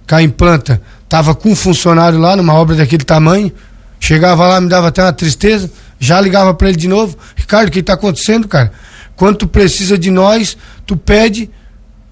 que 0.07 0.15
a, 0.15 0.23
implanta 0.23 0.81
estava 1.03 1.35
com 1.35 1.51
um 1.51 1.57
funcionário 1.57 2.19
lá 2.19 2.37
numa 2.37 2.55
obra 2.55 2.77
daquele 2.77 3.05
tamanho, 3.05 3.53
chegava 4.01 4.47
lá, 4.47 4.61
me 4.61 4.69
dava 4.69 4.89
até 4.89 5.03
uma 5.03 5.13
tristeza, 5.13 5.71
já 5.99 6.21
ligava 6.21 6.55
para 6.55 6.69
ele 6.69 6.79
de 6.79 6.89
novo, 6.89 7.17
Ricardo, 7.37 7.69
o 7.69 7.71
que 7.71 7.81
está 7.81 7.95
acontecendo, 7.95 8.49
cara? 8.49 8.73
Quando 9.17 9.37
tu 9.37 9.47
precisa 9.47 9.97
de 9.97 10.11
nós, 10.11 10.57
tu 10.87 10.97
pede, 10.97 11.51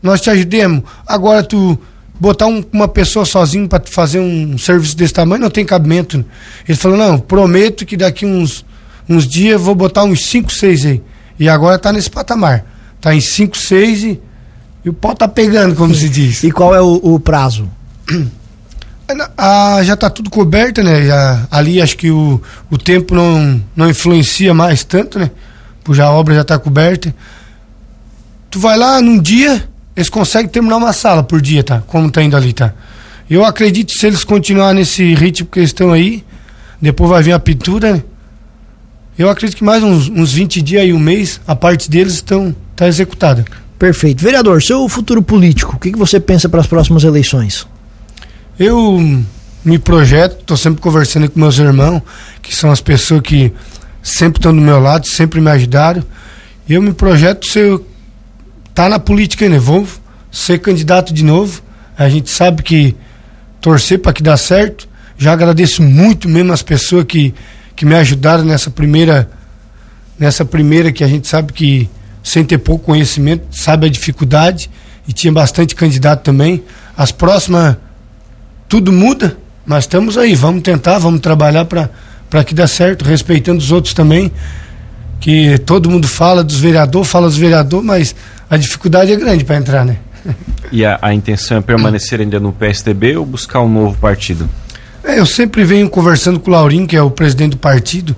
nós 0.02 0.20
te 0.20 0.30
ajudemos. 0.30 0.82
Agora 1.06 1.42
tu 1.42 1.78
botar 2.18 2.46
um, 2.46 2.64
uma 2.72 2.88
pessoa 2.88 3.24
sozinho 3.24 3.68
para 3.68 3.82
fazer 3.86 4.20
um 4.20 4.56
serviço 4.58 4.96
desse 4.96 5.12
tamanho 5.12 5.42
não 5.42 5.50
tem 5.50 5.64
cabimento. 5.64 6.24
Ele 6.68 6.78
falou: 6.78 6.96
"Não, 6.96 7.18
prometo 7.18 7.86
que 7.86 7.96
daqui 7.96 8.26
uns 8.26 8.64
uns 9.08 9.26
dias 9.26 9.60
vou 9.60 9.74
botar 9.74 10.04
uns 10.04 10.24
5, 10.24 10.52
6 10.52 10.86
aí". 10.86 11.02
E 11.38 11.48
agora 11.48 11.76
está 11.76 11.92
nesse 11.92 12.10
patamar. 12.10 12.64
Está 12.96 13.14
em 13.14 13.20
5, 13.20 13.56
6 13.56 14.04
e, 14.04 14.20
e, 14.84 14.88
o 14.88 14.92
pau 14.92 15.12
está 15.12 15.26
pegando, 15.26 15.74
como 15.74 15.92
se 15.94 16.08
diz. 16.08 16.44
E 16.44 16.52
qual 16.52 16.74
é 16.74 16.80
o, 16.80 17.00
o 17.02 17.18
prazo? 17.18 17.68
Ah, 19.36 19.80
já 19.82 19.94
está 19.94 20.08
tudo 20.08 20.30
coberto, 20.30 20.82
né? 20.82 21.04
Já, 21.04 21.46
ali 21.50 21.82
acho 21.82 21.96
que 21.96 22.10
o, 22.10 22.40
o 22.70 22.78
tempo 22.78 23.14
não, 23.14 23.62
não 23.74 23.90
influencia 23.90 24.54
mais 24.54 24.84
tanto, 24.84 25.18
né? 25.18 25.30
Porque 25.82 25.98
já 25.98 26.06
a 26.06 26.12
obra 26.12 26.34
já 26.34 26.42
está 26.42 26.58
coberta. 26.58 27.14
Tu 28.48 28.60
vai 28.60 28.78
lá 28.78 29.02
num 29.02 29.18
dia, 29.20 29.68
eles 29.96 30.08
conseguem 30.08 30.48
terminar 30.48 30.76
uma 30.76 30.92
sala 30.92 31.22
por 31.22 31.40
dia, 31.40 31.62
tá? 31.62 31.82
Como 31.86 32.10
tá 32.10 32.22
indo 32.22 32.36
ali, 32.36 32.52
tá? 32.52 32.72
Eu 33.28 33.44
acredito 33.44 33.92
que 33.92 33.98
se 33.98 34.06
eles 34.06 34.24
continuar 34.24 34.74
nesse 34.74 35.14
ritmo 35.14 35.48
que 35.50 35.58
eles 35.58 35.70
estão 35.70 35.92
aí, 35.92 36.24
depois 36.80 37.10
vai 37.10 37.22
vir 37.22 37.32
a 37.32 37.38
pintura, 37.38 37.94
né? 37.94 38.02
Eu 39.18 39.28
acredito 39.28 39.58
que 39.58 39.64
mais 39.64 39.82
uns, 39.82 40.08
uns 40.08 40.32
20 40.32 40.62
dias 40.62 40.86
e 40.86 40.92
um 40.92 40.98
mês, 40.98 41.40
a 41.46 41.54
parte 41.54 41.90
deles 41.90 42.14
estão 42.14 42.54
tá 42.74 42.88
executada. 42.88 43.44
Perfeito. 43.78 44.22
Vereador, 44.22 44.62
seu 44.62 44.88
futuro 44.88 45.22
político, 45.22 45.76
o 45.76 45.78
que, 45.78 45.92
que 45.92 45.98
você 45.98 46.18
pensa 46.18 46.48
para 46.48 46.60
as 46.60 46.66
próximas 46.66 47.04
eleições? 47.04 47.66
Eu 48.58 49.22
me 49.64 49.78
projeto, 49.78 50.40
estou 50.40 50.56
sempre 50.56 50.80
conversando 50.80 51.30
com 51.30 51.38
meus 51.38 51.58
irmãos, 51.58 52.02
que 52.40 52.54
são 52.54 52.70
as 52.70 52.80
pessoas 52.80 53.20
que 53.20 53.52
sempre 54.02 54.38
estão 54.38 54.54
do 54.54 54.60
meu 54.60 54.80
lado, 54.80 55.06
sempre 55.06 55.40
me 55.40 55.50
ajudaram. 55.50 56.02
Eu 56.68 56.80
me 56.80 56.92
projeto 56.92 57.46
ser 57.46 57.80
tá 58.74 58.88
na 58.88 58.98
política 58.98 59.44
ainda, 59.44 59.58
vou 59.58 59.86
ser 60.30 60.58
candidato 60.58 61.12
de 61.12 61.24
novo. 61.24 61.62
A 61.96 62.08
gente 62.08 62.30
sabe 62.30 62.62
que 62.62 62.96
torcer 63.60 63.98
para 63.98 64.12
que 64.12 64.22
dá 64.22 64.36
certo. 64.36 64.88
Já 65.16 65.32
agradeço 65.32 65.82
muito 65.82 66.28
mesmo 66.28 66.52
as 66.52 66.62
pessoas 66.62 67.04
que 67.04 67.34
que 67.74 67.86
me 67.86 67.94
ajudaram 67.94 68.44
nessa 68.44 68.70
primeira 68.70 69.30
nessa 70.18 70.44
primeira 70.44 70.92
que 70.92 71.02
a 71.02 71.08
gente 71.08 71.26
sabe 71.26 71.52
que 71.52 71.88
sem 72.22 72.44
ter 72.44 72.58
pouco 72.58 72.84
conhecimento 72.84 73.44
sabe 73.50 73.86
a 73.86 73.90
dificuldade 73.90 74.70
e 75.08 75.12
tinha 75.12 75.32
bastante 75.32 75.74
candidato 75.74 76.22
também 76.22 76.62
as 76.96 77.10
próximas 77.10 77.76
tudo 78.68 78.92
muda 78.92 79.36
mas 79.66 79.84
estamos 79.84 80.16
aí 80.16 80.34
vamos 80.34 80.62
tentar 80.62 80.98
vamos 80.98 81.20
trabalhar 81.20 81.64
para 81.64 82.44
que 82.44 82.54
dê 82.54 82.66
certo 82.68 83.04
respeitando 83.04 83.58
os 83.58 83.72
outros 83.72 83.94
também 83.94 84.30
que 85.18 85.58
todo 85.58 85.90
mundo 85.90 86.06
fala 86.06 86.44
dos 86.44 86.60
vereadores 86.60 87.08
fala 87.08 87.26
dos 87.26 87.36
vereadores 87.36 87.84
mas 87.84 88.14
a 88.52 88.56
dificuldade 88.56 89.12
é 89.12 89.16
grande 89.16 89.44
para 89.44 89.56
entrar 89.56 89.84
né 89.84 89.96
e 90.70 90.84
a, 90.84 90.98
a 91.02 91.12
intenção 91.12 91.56
é 91.56 91.60
permanecer 91.60 92.20
ainda 92.20 92.38
no 92.38 92.52
PSDB 92.52 93.16
ou 93.16 93.26
buscar 93.26 93.60
um 93.60 93.68
novo 93.68 93.98
partido 93.98 94.48
É, 95.04 95.18
eu 95.18 95.26
sempre 95.26 95.64
venho 95.64 95.90
conversando 95.90 96.38
com 96.38 96.48
o 96.50 96.54
Laurinho, 96.54 96.86
que 96.86 96.96
é 96.96 97.02
o 97.02 97.10
presidente 97.10 97.52
do 97.52 97.56
partido. 97.56 98.14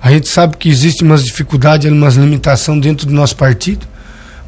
A 0.00 0.10
gente 0.10 0.28
sabe 0.28 0.56
que 0.56 0.68
existe 0.68 1.04
umas 1.04 1.24
dificuldades, 1.24 1.90
umas 1.90 2.14
limitações 2.14 2.80
dentro 2.80 3.06
do 3.06 3.12
nosso 3.12 3.36
partido. 3.36 3.86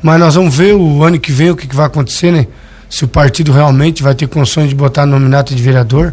Mas 0.03 0.19
nós 0.19 0.35
vamos 0.35 0.55
ver 0.55 0.75
o 0.75 1.03
ano 1.03 1.19
que 1.21 1.31
vem 1.31 1.51
o 1.51 1.57
que, 1.57 1.67
que 1.67 1.77
vai 1.77 1.87
acontecer, 1.87 2.31
né? 2.31 2.47
Se 2.89 3.05
o 3.05 3.09
partido 3.09 3.53
realmente 3.53 4.03
vai 4.03 4.15
ter 4.15 4.27
condições 4.27 4.69
de 4.69 4.75
botar 4.75 5.07
nominato 5.07 5.55
de 5.55 5.63
vereador. 5.63 6.13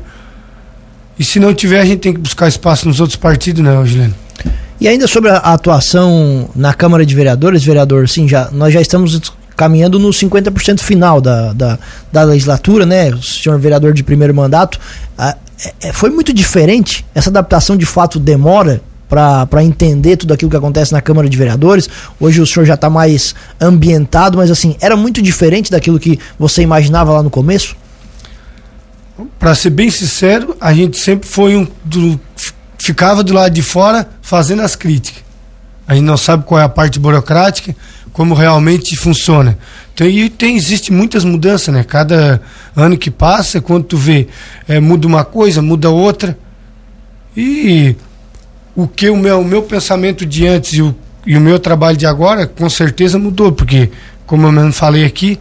E 1.18 1.24
se 1.24 1.40
não 1.40 1.54
tiver, 1.54 1.80
a 1.80 1.86
gente 1.86 2.00
tem 2.00 2.14
que 2.14 2.20
buscar 2.20 2.48
espaço 2.48 2.88
nos 2.88 3.00
outros 3.00 3.18
partidos, 3.18 3.64
né, 3.64 3.86
Gileno? 3.86 4.16
E 4.82 4.88
ainda 4.88 5.06
sobre 5.08 5.30
a 5.30 5.38
atuação 5.38 6.50
na 6.56 6.74
Câmara 6.74 7.06
de 7.06 7.14
Vereadores, 7.14 7.64
vereador, 7.64 8.10
sim, 8.10 8.28
já, 8.28 8.50
nós 8.52 8.74
já 8.74 8.82
estamos 8.82 9.32
caminhando 9.56 10.00
no 10.00 10.10
50% 10.10 10.80
final 10.80 11.22
da, 11.22 11.54
da, 11.54 11.78
da, 12.12 12.24
legislatura, 12.24 12.84
né? 12.84 13.12
O 13.12 13.22
senhor 13.22 13.60
vereador 13.60 13.94
de 13.94 14.02
primeiro 14.02 14.34
mandato. 14.34 14.80
Ah, 15.16 15.38
é, 15.84 15.94
foi 15.94 16.10
muito 16.10 16.34
diferente? 16.34 17.06
Essa 17.14 17.30
adaptação 17.30 17.78
de 17.78 17.86
fato 17.86 18.18
demora 18.18 18.82
para 19.08 19.64
entender 19.64 20.18
tudo 20.18 20.34
aquilo 20.34 20.50
que 20.50 20.58
acontece 20.58 20.92
na 20.92 21.00
Câmara 21.00 21.30
de 21.30 21.38
Vereadores. 21.38 21.88
Hoje 22.20 22.42
o 22.42 22.48
senhor 22.48 22.66
já 22.66 22.74
está 22.74 22.90
mais 22.90 23.36
ambientado, 23.60 24.36
mas 24.36 24.50
assim, 24.50 24.76
era 24.82 24.98
muito 24.98 25.22
diferente 25.22 25.70
daquilo 25.70 26.00
que 26.00 26.18
você 26.40 26.64
imaginava 26.64 27.12
lá 27.12 27.22
no 27.22 27.30
começo? 27.30 27.76
Para 29.38 29.54
ser 29.54 29.70
bem 29.70 29.92
sincero, 29.92 30.56
a 30.60 30.74
gente 30.74 30.98
sempre 30.98 31.30
foi 31.30 31.56
um 31.56 31.68
do, 31.86 32.20
ficava 32.82 33.24
do 33.24 33.34
lado 33.34 33.54
de 33.54 33.62
fora 33.62 34.10
fazendo 34.22 34.64
as 34.64 34.76
críticas. 34.76 35.24
A 35.88 35.94
gente 35.94 36.04
não 36.04 36.18
sabe 36.18 36.44
qual 36.46 36.60
é 36.60 36.64
a 36.64 36.70
parte 36.70 37.00
burocrática, 37.00 37.76
como 38.12 38.34
realmente 38.34 38.96
funciona. 38.96 39.58
Então, 39.94 40.08
e 40.08 40.30
tem, 40.30 40.56
existe 40.56 40.92
muitas 40.92 41.24
mudanças, 41.24 41.74
né? 41.74 41.84
Cada 41.84 42.42
ano 42.76 42.98
que 42.98 43.12
passa, 43.12 43.62
quando 43.62 43.84
tu 43.84 43.98
vê, 43.98 44.28
é, 44.68 44.80
muda 44.80 45.06
uma 45.06 45.24
coisa, 45.24 45.62
muda 45.62 45.90
outra. 45.90 46.38
E 47.36 47.96
o 48.76 48.88
que 48.88 49.10
o 49.10 49.18
meu, 49.18 49.42
o 49.42 49.46
meu 49.46 49.62
pensamento 49.64 50.26
de 50.26 50.48
antes 50.48 50.74
e 50.74 50.82
o, 50.82 50.96
e 51.26 51.38
o 51.38 51.42
meu 51.42 51.60
trabalho 51.60 51.98
de 51.98 52.06
agora, 52.06 52.48
com 52.48 52.70
certeza 52.70 53.20
mudou, 53.20 53.52
porque, 53.52 53.92
como 54.26 54.48
eu 54.48 54.52
mesmo 54.52 54.74
falei 54.74 55.06
aqui, 55.06 55.40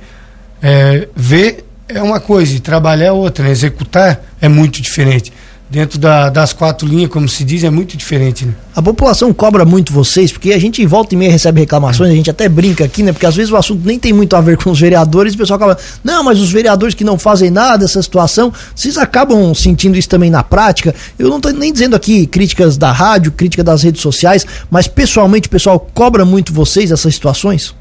é, 0.60 1.08
ver 1.16 1.64
é 1.88 2.02
uma 2.02 2.20
coisa 2.20 2.54
e 2.54 2.60
trabalhar 2.60 3.06
é 3.06 3.12
outra, 3.12 3.44
né? 3.44 3.50
Executar 3.50 4.20
é 4.40 4.48
muito 4.48 4.80
diferente 4.82 5.32
dentro 5.70 5.98
da, 6.00 6.28
das 6.28 6.52
quatro 6.52 6.86
linhas, 6.86 7.08
como 7.10 7.28
se 7.28 7.44
diz, 7.44 7.62
é 7.62 7.70
muito 7.70 7.96
diferente. 7.96 8.44
Né? 8.44 8.52
A 8.74 8.82
população 8.82 9.32
cobra 9.32 9.64
muito 9.64 9.92
vocês, 9.92 10.32
porque 10.32 10.52
a 10.52 10.58
gente 10.58 10.84
volta 10.84 11.14
e 11.14 11.16
meia 11.16 11.30
recebe 11.30 11.60
reclamações, 11.60 12.10
a 12.10 12.14
gente 12.14 12.28
até 12.28 12.48
brinca 12.48 12.84
aqui, 12.84 13.04
né? 13.04 13.12
Porque 13.12 13.24
às 13.24 13.36
vezes 13.36 13.52
o 13.52 13.56
assunto 13.56 13.86
nem 13.86 13.98
tem 13.98 14.12
muito 14.12 14.34
a 14.34 14.40
ver 14.40 14.56
com 14.62 14.70
os 14.70 14.80
vereadores, 14.80 15.32
e 15.32 15.36
o 15.36 15.38
pessoal 15.38 15.56
acaba, 15.56 15.78
não, 16.02 16.24
mas 16.24 16.40
os 16.40 16.50
vereadores 16.50 16.94
que 16.94 17.04
não 17.04 17.16
fazem 17.16 17.50
nada 17.50 17.84
essa 17.84 18.02
situação, 18.02 18.52
vocês 18.74 18.98
acabam 18.98 19.54
sentindo 19.54 19.96
isso 19.96 20.08
também 20.08 20.28
na 20.30 20.42
prática. 20.42 20.92
Eu 21.16 21.28
não 21.28 21.36
estou 21.36 21.52
nem 21.52 21.72
dizendo 21.72 21.94
aqui 21.94 22.26
críticas 22.26 22.76
da 22.76 22.90
rádio, 22.90 23.30
crítica 23.30 23.62
das 23.62 23.84
redes 23.84 24.02
sociais, 24.02 24.44
mas 24.68 24.88
pessoalmente 24.88 25.46
o 25.46 25.50
pessoal 25.50 25.78
cobra 25.94 26.24
muito 26.24 26.52
vocês 26.52 26.90
essas 26.90 27.14
situações? 27.14 27.74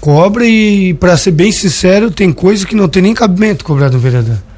Cobra 0.00 0.46
e, 0.46 0.94
para 0.94 1.16
ser 1.16 1.30
bem 1.30 1.52
sincero, 1.52 2.10
tem 2.10 2.32
coisa 2.32 2.66
que 2.66 2.74
não 2.74 2.88
tem 2.88 3.02
nem 3.02 3.14
cabimento 3.14 3.64
cobrar 3.64 3.88
do 3.88 3.98
vereador. 3.98 4.49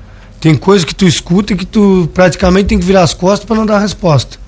Tem 0.43 0.57
coisa 0.57 0.85
que 0.85 0.93
tu 0.93 1.07
escuta 1.07 1.55
que 1.55 1.65
tu 1.65 2.11
praticamente 2.13 2.67
tem 2.67 2.77
que 2.81 2.85
virar 2.85 3.05
as 3.05 3.15
costas 3.15 3.47
para 3.47 3.55
não 3.55 3.65
dar 3.65 3.79
resposta. 3.79 4.39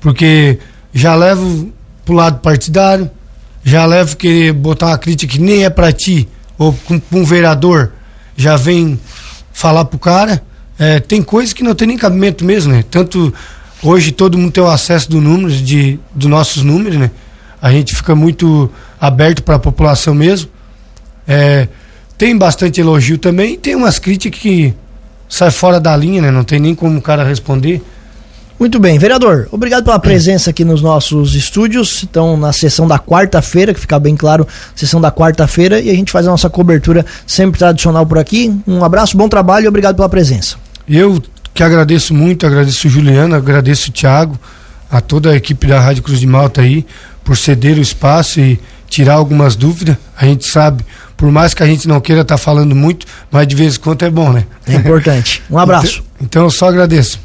Porque 0.00 0.60
já 0.92 1.16
levo 1.16 1.72
pro 2.04 2.14
lado 2.14 2.38
partidário, 2.38 3.10
já 3.64 3.84
levo 3.84 4.16
querer 4.16 4.52
botar 4.52 4.86
uma 4.86 4.98
crítica 4.98 5.32
que 5.32 5.40
nem 5.40 5.64
é 5.64 5.70
para 5.70 5.92
ti, 5.92 6.28
ou 6.56 6.72
com, 6.72 7.00
com 7.00 7.22
um 7.22 7.24
vereador, 7.24 7.94
já 8.36 8.56
vem 8.56 8.96
falar 9.52 9.86
pro 9.86 9.98
cara. 9.98 10.40
É, 10.78 11.00
tem 11.00 11.20
coisas 11.20 11.52
que 11.52 11.64
não 11.64 11.74
tem 11.74 11.88
nem 11.88 11.98
cabimento 11.98 12.44
mesmo, 12.44 12.72
né? 12.72 12.84
Tanto 12.88 13.34
hoje 13.82 14.12
todo 14.12 14.38
mundo 14.38 14.52
tem 14.52 14.62
o 14.62 14.68
acesso 14.68 15.10
do 15.10 15.20
números, 15.20 15.60
de, 15.60 15.98
dos 16.14 16.30
nossos 16.30 16.62
números, 16.62 16.96
né? 16.96 17.10
A 17.60 17.72
gente 17.72 17.92
fica 17.92 18.14
muito 18.14 18.70
aberto 19.00 19.42
para 19.42 19.56
a 19.56 19.58
população 19.58 20.14
mesmo. 20.14 20.48
É, 21.26 21.66
tem 22.16 22.38
bastante 22.38 22.80
elogio 22.80 23.18
também, 23.18 23.58
tem 23.58 23.74
umas 23.74 23.98
críticas 23.98 24.40
que 24.40 24.74
sai 25.28 25.50
fora 25.50 25.80
da 25.80 25.96
linha, 25.96 26.22
né? 26.22 26.30
Não 26.30 26.44
tem 26.44 26.58
nem 26.58 26.74
como 26.74 26.98
o 26.98 27.02
cara 27.02 27.24
responder. 27.24 27.82
Muito 28.58 28.78
bem, 28.78 28.98
vereador, 28.98 29.48
obrigado 29.50 29.84
pela 29.84 29.98
presença 29.98 30.50
aqui 30.50 30.64
nos 30.64 30.80
nossos 30.80 31.34
estúdios. 31.34 32.04
Então, 32.04 32.36
na 32.36 32.52
sessão 32.52 32.86
da 32.86 32.98
quarta-feira, 32.98 33.74
que 33.74 33.80
fica 33.80 33.98
bem 33.98 34.14
claro, 34.14 34.46
sessão 34.76 35.00
da 35.00 35.10
quarta-feira, 35.10 35.80
e 35.80 35.90
a 35.90 35.94
gente 35.94 36.12
faz 36.12 36.26
a 36.26 36.30
nossa 36.30 36.48
cobertura 36.48 37.04
sempre 37.26 37.58
tradicional 37.58 38.06
por 38.06 38.16
aqui. 38.16 38.56
Um 38.66 38.84
abraço, 38.84 39.16
bom 39.16 39.28
trabalho 39.28 39.64
e 39.64 39.68
obrigado 39.68 39.96
pela 39.96 40.08
presença. 40.08 40.56
Eu 40.88 41.20
que 41.52 41.62
agradeço 41.62 42.14
muito, 42.14 42.46
agradeço 42.46 42.86
o 42.86 42.90
Juliano, 42.90 43.34
agradeço 43.34 43.90
o 43.90 43.92
Thiago, 43.92 44.38
a 44.90 45.00
toda 45.00 45.30
a 45.30 45.36
equipe 45.36 45.66
da 45.66 45.80
Rádio 45.80 46.04
Cruz 46.04 46.20
de 46.20 46.26
Malta 46.26 46.60
aí, 46.62 46.86
por 47.24 47.36
ceder 47.36 47.76
o 47.76 47.80
espaço 47.80 48.40
e 48.40 48.60
tirar 48.88 49.14
algumas 49.14 49.56
dúvidas. 49.56 49.96
A 50.16 50.26
gente 50.26 50.46
sabe 50.46 50.84
por 51.16 51.30
mais 51.30 51.54
que 51.54 51.62
a 51.62 51.66
gente 51.66 51.88
não 51.88 52.00
queira 52.00 52.22
estar 52.22 52.34
tá 52.34 52.38
falando 52.38 52.74
muito, 52.74 53.06
mas 53.30 53.46
de 53.46 53.54
vez 53.54 53.76
em 53.76 53.80
quando 53.80 54.02
é 54.02 54.10
bom, 54.10 54.32
né? 54.32 54.44
É 54.66 54.74
importante. 54.74 55.42
Um 55.50 55.58
abraço. 55.58 56.02
Então, 56.16 56.26
então 56.26 56.42
eu 56.44 56.50
só 56.50 56.68
agradeço. 56.68 57.20